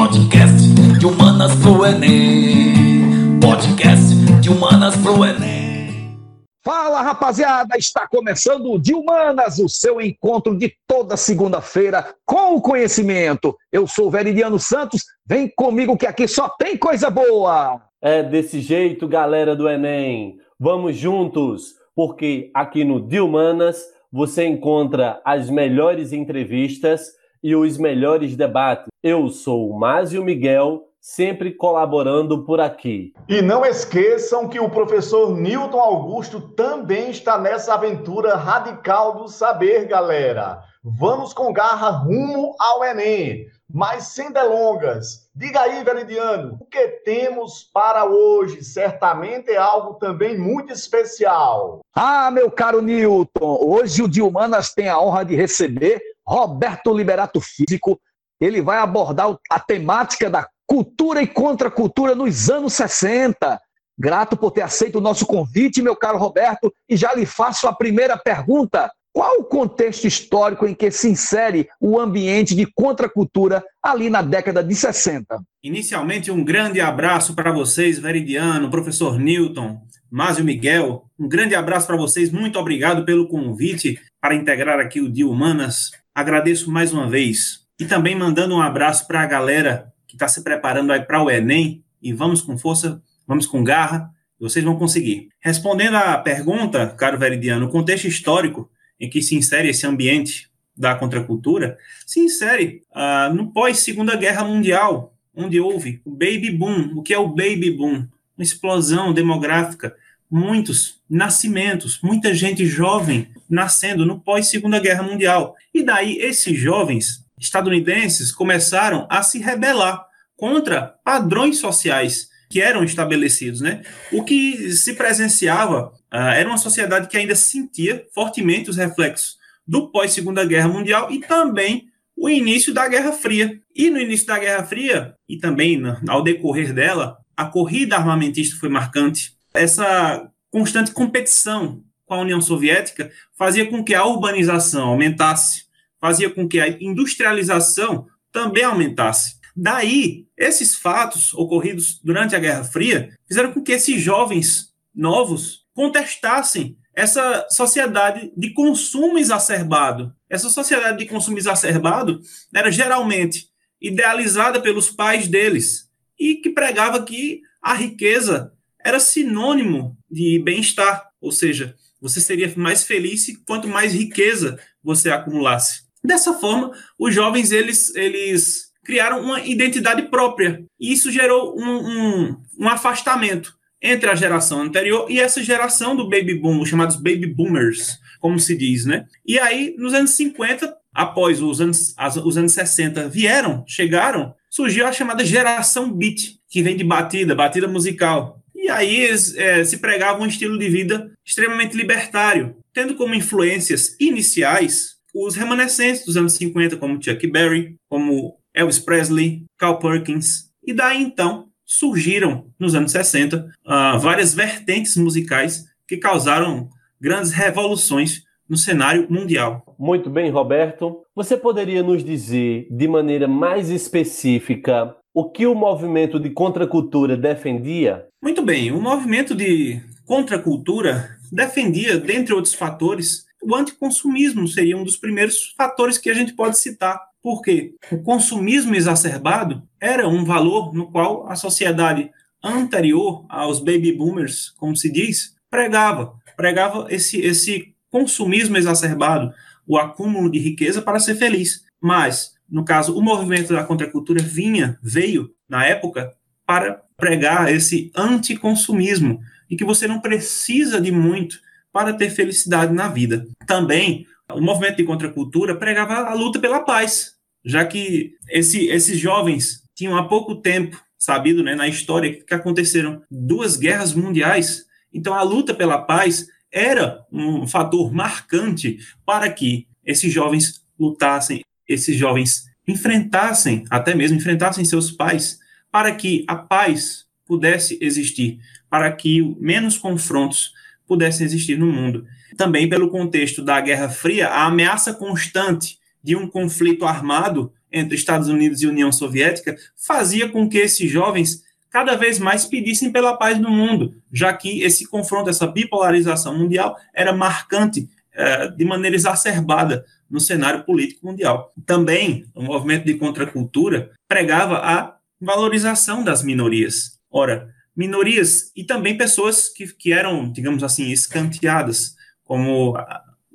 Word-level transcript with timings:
Podcast 0.00 0.66
de 0.98 1.06
humanas 1.06 1.54
pro 1.56 1.84
Enem. 1.84 3.38
Podcast 3.38 4.14
de 4.40 4.48
humanas 4.48 4.96
pro 4.96 5.22
Enem. 5.22 6.16
Fala 6.64 7.02
rapaziada, 7.02 7.76
está 7.76 8.08
começando 8.08 8.72
o 8.72 8.78
De 8.78 8.94
Humanas, 8.94 9.58
o 9.58 9.68
seu 9.68 10.00
encontro 10.00 10.56
de 10.56 10.72
toda 10.88 11.18
segunda-feira 11.18 12.14
com 12.24 12.54
o 12.54 12.62
conhecimento. 12.62 13.54
Eu 13.70 13.86
sou 13.86 14.06
o 14.06 14.10
Veridiano 14.10 14.58
Santos, 14.58 15.02
vem 15.26 15.52
comigo 15.54 15.98
que 15.98 16.06
aqui 16.06 16.26
só 16.26 16.48
tem 16.48 16.78
coisa 16.78 17.10
boa. 17.10 17.82
É 18.00 18.22
desse 18.22 18.62
jeito, 18.62 19.06
galera 19.06 19.54
do 19.54 19.68
Enem. 19.68 20.38
Vamos 20.58 20.96
juntos, 20.96 21.74
porque 21.94 22.50
aqui 22.54 22.84
no 22.84 23.06
De 23.06 23.20
Humanas 23.20 23.82
você 24.10 24.46
encontra 24.46 25.20
as 25.26 25.50
melhores 25.50 26.10
entrevistas 26.14 27.19
e 27.42 27.54
os 27.54 27.78
melhores 27.78 28.36
debates. 28.36 28.86
Eu 29.02 29.28
sou 29.28 29.70
o 29.70 29.78
Másio 29.78 30.24
Miguel, 30.24 30.88
sempre 31.00 31.52
colaborando 31.52 32.44
por 32.44 32.60
aqui. 32.60 33.12
E 33.28 33.40
não 33.40 33.64
esqueçam 33.64 34.48
que 34.48 34.60
o 34.60 34.68
professor 34.68 35.34
Newton 35.36 35.80
Augusto 35.80 36.40
também 36.40 37.10
está 37.10 37.38
nessa 37.38 37.74
aventura 37.74 38.36
radical 38.36 39.16
do 39.16 39.28
saber, 39.28 39.86
galera. 39.86 40.60
Vamos 40.82 41.32
com 41.32 41.52
garra 41.52 41.90
rumo 41.90 42.54
ao 42.58 42.84
Enem. 42.84 43.46
Mas 43.72 44.08
sem 44.08 44.32
delongas, 44.32 45.28
diga 45.32 45.60
aí, 45.60 45.84
Veridiano, 45.84 46.58
o 46.60 46.64
que 46.64 46.88
temos 47.04 47.62
para 47.72 48.04
hoje? 48.04 48.64
Certamente 48.64 49.48
é 49.50 49.56
algo 49.56 49.94
também 49.94 50.36
muito 50.36 50.72
especial. 50.72 51.80
Ah, 51.94 52.32
meu 52.32 52.50
caro 52.50 52.82
Newton, 52.82 53.58
hoje 53.62 54.02
o 54.02 54.08
de 54.08 54.20
Humanas 54.20 54.74
tem 54.74 54.88
a 54.88 55.00
honra 55.00 55.24
de 55.24 55.36
receber 55.36 56.02
Roberto 56.30 56.96
Liberato 56.96 57.40
Físico. 57.40 58.00
Ele 58.40 58.62
vai 58.62 58.78
abordar 58.78 59.36
a 59.50 59.58
temática 59.58 60.30
da 60.30 60.48
cultura 60.64 61.20
e 61.20 61.26
contracultura 61.26 62.14
nos 62.14 62.48
anos 62.48 62.74
60. 62.74 63.60
Grato 63.98 64.36
por 64.36 64.52
ter 64.52 64.62
aceito 64.62 64.98
o 64.98 65.00
nosso 65.00 65.26
convite, 65.26 65.82
meu 65.82 65.96
caro 65.96 66.16
Roberto, 66.16 66.72
e 66.88 66.96
já 66.96 67.12
lhe 67.12 67.26
faço 67.26 67.66
a 67.66 67.74
primeira 67.74 68.16
pergunta. 68.16 68.90
Qual 69.12 69.40
o 69.40 69.44
contexto 69.44 70.06
histórico 70.06 70.64
em 70.68 70.72
que 70.72 70.88
se 70.92 71.10
insere 71.10 71.68
o 71.80 71.98
ambiente 71.98 72.54
de 72.54 72.64
contracultura 72.64 73.62
ali 73.82 74.08
na 74.08 74.22
década 74.22 74.62
de 74.62 74.74
60? 74.74 75.42
Inicialmente, 75.64 76.30
um 76.30 76.44
grande 76.44 76.80
abraço 76.80 77.34
para 77.34 77.52
vocês, 77.52 77.98
Veridiano, 77.98 78.70
professor 78.70 79.18
Newton, 79.18 79.82
Másio 80.10 80.44
Miguel. 80.44 81.08
Um 81.18 81.28
grande 81.28 81.54
abraço 81.54 81.86
para 81.86 81.96
vocês. 81.96 82.30
Muito 82.30 82.58
obrigado 82.58 83.04
pelo 83.04 83.28
convite 83.28 84.00
para 84.20 84.34
integrar 84.34 84.80
aqui 84.80 85.00
o 85.00 85.08
Dia 85.08 85.26
Humanas. 85.26 85.90
Agradeço 86.14 86.70
mais 86.70 86.92
uma 86.92 87.08
vez. 87.08 87.60
E 87.78 87.84
também 87.84 88.14
mandando 88.14 88.54
um 88.54 88.60
abraço 88.60 89.06
para 89.06 89.20
a 89.20 89.26
galera 89.26 89.92
que 90.06 90.16
está 90.16 90.26
se 90.26 90.42
preparando 90.42 90.92
aí 90.92 91.00
para 91.00 91.22
o 91.22 91.30
Enem. 91.30 91.84
E 92.02 92.12
vamos 92.12 92.42
com 92.42 92.58
força, 92.58 93.00
vamos 93.26 93.46
com 93.46 93.62
garra, 93.62 94.10
vocês 94.38 94.64
vão 94.64 94.76
conseguir. 94.76 95.28
Respondendo 95.40 95.96
à 95.96 96.18
pergunta, 96.18 96.88
caro 96.88 97.18
Veridiano, 97.18 97.66
o 97.66 97.70
contexto 97.70 98.08
histórico 98.08 98.70
em 98.98 99.08
que 99.08 99.22
se 99.22 99.36
insere 99.36 99.68
esse 99.68 99.86
ambiente 99.86 100.50
da 100.76 100.94
contracultura 100.94 101.78
se 102.06 102.20
insere 102.20 102.82
uh, 102.90 103.32
no 103.34 103.52
pós-Segunda 103.52 104.16
Guerra 104.16 104.44
Mundial, 104.44 105.14
onde 105.34 105.60
houve 105.60 106.00
o 106.04 106.10
baby 106.10 106.50
boom. 106.50 106.94
O 106.96 107.02
que 107.02 107.14
é 107.14 107.18
o 107.18 107.28
baby 107.28 107.70
boom? 107.70 108.06
Uma 108.40 108.44
explosão 108.44 109.12
demográfica, 109.12 109.94
muitos 110.30 110.98
nascimentos, 111.10 112.00
muita 112.02 112.32
gente 112.32 112.64
jovem 112.64 113.28
nascendo 113.46 114.06
no 114.06 114.18
pós-Segunda 114.18 114.80
Guerra 114.80 115.02
Mundial. 115.02 115.54
E 115.74 115.82
daí 115.82 116.16
esses 116.16 116.58
jovens 116.58 117.22
estadunidenses 117.38 118.32
começaram 118.32 119.06
a 119.10 119.22
se 119.22 119.38
rebelar 119.38 120.06
contra 120.38 120.94
padrões 121.04 121.58
sociais 121.58 122.30
que 122.48 122.62
eram 122.62 122.82
estabelecidos, 122.82 123.60
né? 123.60 123.82
O 124.10 124.24
que 124.24 124.72
se 124.72 124.94
presenciava 124.94 125.88
uh, 126.10 126.16
era 126.34 126.48
uma 126.48 126.56
sociedade 126.56 127.08
que 127.08 127.18
ainda 127.18 127.34
sentia 127.34 128.06
fortemente 128.14 128.70
os 128.70 128.78
reflexos 128.78 129.36
do 129.68 129.92
pós-Segunda 129.92 130.46
Guerra 130.46 130.68
Mundial 130.68 131.12
e 131.12 131.20
também 131.20 131.90
o 132.16 132.30
início 132.30 132.72
da 132.72 132.88
Guerra 132.88 133.12
Fria. 133.12 133.60
E 133.76 133.90
no 133.90 134.00
início 134.00 134.26
da 134.26 134.38
Guerra 134.38 134.64
Fria, 134.64 135.14
e 135.28 135.36
também 135.36 135.78
ao 136.08 136.22
decorrer 136.22 136.72
dela, 136.72 137.18
a 137.40 137.46
corrida 137.46 137.96
armamentista 137.96 138.60
foi 138.60 138.68
marcante. 138.68 139.34
Essa 139.54 140.30
constante 140.50 140.92
competição 140.92 141.82
com 142.04 142.12
a 142.12 142.20
União 142.20 142.38
Soviética 142.38 143.10
fazia 143.34 143.64
com 143.64 143.82
que 143.82 143.94
a 143.94 144.04
urbanização 144.04 144.88
aumentasse, 144.88 145.64
fazia 145.98 146.28
com 146.28 146.46
que 146.46 146.60
a 146.60 146.68
industrialização 146.68 148.06
também 148.30 148.62
aumentasse. 148.62 149.36
Daí, 149.56 150.26
esses 150.36 150.74
fatos 150.74 151.32
ocorridos 151.32 151.98
durante 152.04 152.36
a 152.36 152.38
Guerra 152.38 152.62
Fria 152.62 153.16
fizeram 153.26 153.52
com 153.52 153.62
que 153.62 153.72
esses 153.72 154.02
jovens 154.02 154.74
novos 154.94 155.64
contestassem 155.72 156.76
essa 156.94 157.46
sociedade 157.48 158.30
de 158.36 158.52
consumo 158.52 159.18
exacerbado. 159.18 160.14
Essa 160.28 160.50
sociedade 160.50 160.98
de 160.98 161.06
consumo 161.06 161.38
exacerbado 161.38 162.20
era 162.54 162.70
geralmente 162.70 163.48
idealizada 163.80 164.60
pelos 164.60 164.90
pais 164.90 165.26
deles 165.26 165.89
e 166.20 166.34
que 166.34 166.50
pregava 166.50 167.02
que 167.02 167.40
a 167.62 167.72
riqueza 167.72 168.52
era 168.84 169.00
sinônimo 169.00 169.96
de 170.10 170.38
bem-estar, 170.38 171.08
ou 171.20 171.32
seja, 171.32 171.74
você 172.00 172.20
seria 172.20 172.52
mais 172.56 172.84
feliz 172.84 173.26
quanto 173.46 173.66
mais 173.66 173.94
riqueza 173.94 174.58
você 174.84 175.10
acumulasse. 175.10 175.82
Dessa 176.04 176.34
forma, 176.34 176.72
os 176.98 177.14
jovens 177.14 177.52
eles, 177.52 177.94
eles 177.94 178.70
criaram 178.84 179.22
uma 179.22 179.40
identidade 179.40 180.02
própria 180.02 180.64
e 180.78 180.92
isso 180.92 181.10
gerou 181.10 181.58
um, 181.58 181.70
um, 181.70 182.42
um 182.58 182.68
afastamento 182.68 183.54
entre 183.82 184.10
a 184.10 184.14
geração 184.14 184.60
anterior 184.60 185.10
e 185.10 185.18
essa 185.18 185.42
geração 185.42 185.96
do 185.96 186.08
baby 186.08 186.34
boom, 186.34 186.60
os 186.60 186.68
chamados 186.68 186.96
baby 186.96 187.26
boomers, 187.26 187.98
como 188.18 188.38
se 188.38 188.56
diz, 188.56 188.84
né? 188.84 189.06
E 189.26 189.38
aí, 189.38 189.74
nos 189.78 189.94
anos 189.94 190.10
50, 190.12 190.74
após 190.92 191.40
os 191.40 191.60
anos, 191.60 191.94
os 192.24 192.36
anos 192.36 192.52
60 192.52 193.08
vieram, 193.08 193.64
chegaram, 193.66 194.34
surgiu 194.50 194.86
a 194.86 194.92
chamada 194.92 195.24
geração 195.24 195.90
beat, 195.90 196.34
que 196.50 196.62
vem 196.62 196.76
de 196.76 196.82
batida, 196.84 197.34
batida 197.34 197.68
musical. 197.68 198.42
E 198.54 198.68
aí 198.68 199.04
eles 199.04 199.34
é, 199.36 199.64
se 199.64 199.78
pregavam 199.78 200.22
um 200.22 200.26
estilo 200.26 200.58
de 200.58 200.68
vida 200.68 201.10
extremamente 201.24 201.76
libertário, 201.76 202.56
tendo 202.74 202.96
como 202.96 203.14
influências 203.14 203.96
iniciais 203.98 204.96
os 205.14 205.34
remanescentes 205.36 206.04
dos 206.04 206.16
anos 206.16 206.34
50, 206.34 206.76
como 206.76 207.02
Chuck 207.02 207.26
Berry, 207.28 207.76
como 207.88 208.38
Elvis 208.52 208.78
Presley, 208.78 209.44
Carl 209.56 209.78
Perkins. 209.78 210.50
E 210.64 210.72
daí 210.72 211.02
então 211.02 211.48
surgiram, 211.64 212.52
nos 212.58 212.74
anos 212.74 212.92
60, 212.92 213.36
uh, 213.36 213.50
ah, 213.64 213.96
várias 213.96 214.34
vertentes 214.34 214.96
musicais 214.96 215.64
que 215.86 215.96
causaram 215.96 216.68
grandes 217.00 217.30
revoluções 217.30 218.22
no 218.50 218.56
cenário 218.56 219.06
mundial. 219.08 219.64
Muito 219.78 220.10
bem, 220.10 220.28
Roberto. 220.28 221.02
Você 221.14 221.36
poderia 221.36 221.84
nos 221.84 222.02
dizer 222.02 222.66
de 222.68 222.88
maneira 222.88 223.28
mais 223.28 223.70
específica 223.70 224.96
o 225.14 225.30
que 225.30 225.46
o 225.46 225.54
movimento 225.54 226.18
de 226.18 226.30
contracultura 226.30 227.16
defendia? 227.16 228.06
Muito 228.22 228.42
bem, 228.42 228.72
o 228.72 228.80
movimento 228.80 229.34
de 229.34 229.80
contracultura 230.04 231.16
defendia, 231.30 231.96
dentre 231.98 232.34
outros 232.34 232.54
fatores, 232.54 233.24
o 233.42 233.54
anticonsumismo 233.54 234.46
seria 234.48 234.76
um 234.76 234.84
dos 234.84 234.96
primeiros 234.96 235.54
fatores 235.56 235.96
que 235.96 236.10
a 236.10 236.14
gente 236.14 236.34
pode 236.34 236.58
citar. 236.58 237.00
Porque 237.22 237.74
o 237.92 238.02
consumismo 238.02 238.74
exacerbado 238.74 239.62
era 239.78 240.08
um 240.08 240.24
valor 240.24 240.72
no 240.74 240.90
qual 240.90 241.28
a 241.28 241.36
sociedade 241.36 242.10
anterior 242.42 243.26
aos 243.28 243.60
baby 243.60 243.92
boomers, 243.92 244.54
como 244.56 244.74
se 244.74 244.90
diz, 244.90 245.34
pregava. 245.50 246.14
Pregava 246.34 246.86
esse, 246.88 247.20
esse 247.20 247.74
consumismo 247.90 248.56
exacerbado, 248.56 249.32
o 249.66 249.76
acúmulo 249.78 250.30
de 250.30 250.38
riqueza 250.38 250.80
para 250.80 251.00
ser 251.00 251.16
feliz. 251.16 251.64
Mas 251.80 252.34
no 252.50 252.64
caso, 252.64 252.96
o 252.96 253.00
movimento 253.00 253.52
da 253.52 253.62
contracultura 253.62 254.20
vinha, 254.20 254.76
veio, 254.82 255.30
na 255.48 255.64
época, 255.64 256.12
para 256.44 256.82
pregar 256.96 257.52
esse 257.52 257.92
anticonsumismo 257.94 259.20
e 259.48 259.56
que 259.56 259.64
você 259.64 259.86
não 259.86 260.00
precisa 260.00 260.80
de 260.80 260.90
muito 260.90 261.38
para 261.72 261.92
ter 261.92 262.10
felicidade 262.10 262.74
na 262.74 262.88
vida. 262.88 263.24
Também, 263.46 264.04
o 264.32 264.40
movimento 264.40 264.78
de 264.78 264.84
contracultura 264.84 265.54
pregava 265.54 265.94
a 266.10 266.14
luta 266.14 266.40
pela 266.40 266.60
paz, 266.60 267.14
já 267.44 267.64
que 267.64 268.14
esse, 268.28 268.66
esses 268.66 268.98
jovens 268.98 269.62
tinham 269.74 269.96
há 269.96 270.08
pouco 270.08 270.34
tempo 270.34 270.82
sabido 270.98 271.42
né, 271.42 271.54
na 271.54 271.68
história 271.68 272.12
que 272.22 272.34
aconteceram 272.34 273.02
duas 273.08 273.56
guerras 273.56 273.94
mundiais. 273.94 274.64
Então, 274.92 275.14
a 275.14 275.22
luta 275.22 275.54
pela 275.54 275.78
paz 275.78 276.26
era 276.52 277.04
um 277.12 277.46
fator 277.46 277.92
marcante 277.92 278.78
para 279.04 279.30
que 279.30 279.66
esses 279.84 280.12
jovens 280.12 280.64
lutassem 280.78 281.42
esses 281.70 281.96
jovens 281.96 282.50
enfrentassem, 282.66 283.64
até 283.70 283.94
mesmo 283.94 284.16
enfrentassem 284.16 284.64
seus 284.64 284.90
pais, 284.90 285.38
para 285.70 285.94
que 285.94 286.24
a 286.26 286.34
paz 286.34 287.06
pudesse 287.24 287.78
existir, 287.80 288.40
para 288.68 288.90
que 288.90 289.22
menos 289.38 289.78
confrontos 289.78 290.52
pudessem 290.86 291.24
existir 291.24 291.56
no 291.56 291.66
mundo. 291.66 292.04
Também 292.36 292.68
pelo 292.68 292.90
contexto 292.90 293.42
da 293.42 293.60
Guerra 293.60 293.88
Fria, 293.88 294.28
a 294.28 294.46
ameaça 294.46 294.92
constante 294.92 295.78
de 296.02 296.16
um 296.16 296.26
conflito 296.26 296.84
armado 296.84 297.52
entre 297.70 297.94
Estados 297.94 298.26
Unidos 298.28 298.60
e 298.62 298.66
União 298.66 298.90
Soviética 298.90 299.56
fazia 299.76 300.28
com 300.28 300.48
que 300.48 300.58
esses 300.58 300.90
jovens 300.90 301.44
cada 301.70 301.96
vez 301.96 302.18
mais 302.18 302.44
pedissem 302.44 302.90
pela 302.90 303.16
paz 303.16 303.38
no 303.38 303.50
mundo, 303.50 303.94
já 304.12 304.32
que 304.32 304.62
esse 304.62 304.86
confronto, 304.86 305.30
essa 305.30 305.46
bipolarização 305.46 306.36
mundial 306.36 306.76
era 306.92 307.12
marcante 307.12 307.88
é, 308.12 308.48
de 308.48 308.64
maneira 308.64 308.96
exacerbada 308.96 309.84
no 310.10 310.20
cenário 310.20 310.64
político 310.64 311.06
mundial. 311.06 311.52
Também, 311.64 312.26
o 312.34 312.42
movimento 312.42 312.84
de 312.84 312.94
contracultura 312.94 313.92
pregava 314.08 314.58
a 314.58 314.96
valorização 315.20 316.02
das 316.02 316.22
minorias. 316.22 316.98
Ora, 317.10 317.48
minorias 317.76 318.50
e 318.56 318.64
também 318.64 318.98
pessoas 318.98 319.48
que, 319.48 319.66
que 319.68 319.92
eram, 319.92 320.30
digamos 320.30 320.64
assim, 320.64 320.90
escanteadas, 320.90 321.94
como 322.24 322.74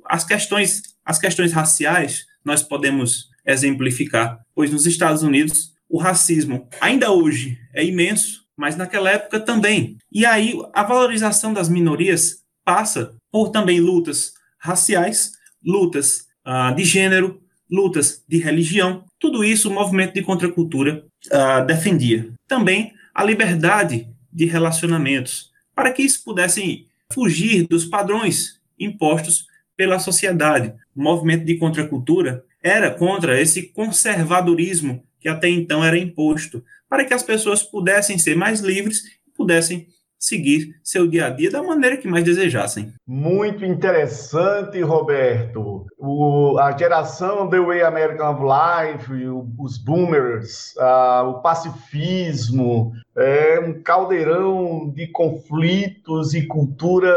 as 0.04 0.24
questões, 0.24 0.82
as 1.04 1.18
questões 1.18 1.52
raciais, 1.52 2.26
nós 2.44 2.62
podemos 2.62 3.28
exemplificar, 3.44 4.40
pois 4.54 4.70
nos 4.70 4.86
Estados 4.86 5.22
Unidos 5.22 5.72
o 5.88 5.98
racismo 5.98 6.68
ainda 6.80 7.10
hoje 7.10 7.58
é 7.74 7.84
imenso, 7.84 8.44
mas 8.56 8.76
naquela 8.76 9.10
época 9.10 9.40
também. 9.40 9.98
E 10.10 10.24
aí 10.24 10.54
a 10.72 10.82
valorização 10.82 11.52
das 11.52 11.68
minorias 11.68 12.42
passa 12.64 13.14
por 13.30 13.50
também 13.50 13.80
lutas 13.80 14.32
raciais, 14.58 15.32
lutas 15.64 16.26
uh, 16.46 16.74
de 16.74 16.84
gênero, 16.84 17.40
lutas 17.70 18.24
de 18.28 18.38
religião. 18.38 19.04
Tudo 19.18 19.44
isso 19.44 19.68
o 19.68 19.72
movimento 19.72 20.14
de 20.14 20.22
contracultura 20.22 21.04
uh, 21.26 21.66
defendia. 21.66 22.32
Também 22.48 22.92
a 23.14 23.24
liberdade 23.24 24.08
de 24.32 24.44
relacionamentos, 24.44 25.50
para 25.74 25.92
que 25.92 26.02
isso 26.02 26.22
pudessem 26.24 26.86
fugir 27.12 27.66
dos 27.66 27.84
padrões 27.84 28.60
impostos 28.78 29.46
pela 29.76 29.98
sociedade. 29.98 30.74
O 30.94 31.02
movimento 31.02 31.44
de 31.44 31.56
contracultura 31.56 32.44
era 32.62 32.90
contra 32.90 33.40
esse 33.40 33.62
conservadorismo 33.62 35.05
que 35.20 35.28
até 35.28 35.48
então 35.48 35.84
era 35.84 35.98
imposto, 35.98 36.62
para 36.88 37.04
que 37.04 37.14
as 37.14 37.22
pessoas 37.22 37.62
pudessem 37.62 38.18
ser 38.18 38.36
mais 38.36 38.60
livres 38.60 39.02
e 39.26 39.30
pudessem 39.36 39.88
seguir 40.18 40.74
seu 40.82 41.06
dia 41.06 41.26
a 41.26 41.30
dia 41.30 41.50
da 41.50 41.62
maneira 41.62 41.96
que 41.96 42.08
mais 42.08 42.24
desejassem. 42.24 42.92
Muito 43.06 43.64
interessante, 43.64 44.80
Roberto. 44.80 45.86
O, 45.98 46.58
a 46.58 46.76
geração 46.76 47.48
The 47.48 47.60
Way 47.60 47.82
American 47.82 48.32
of 48.32 48.42
Life, 48.42 49.12
o, 49.26 49.46
os 49.58 49.78
boomers, 49.78 50.74
uh, 50.76 51.28
o 51.28 51.34
pacifismo, 51.42 52.92
é 53.16 53.60
um 53.60 53.82
caldeirão 53.82 54.90
de 54.90 55.06
conflitos 55.08 56.34
e 56.34 56.46
cultura 56.46 57.14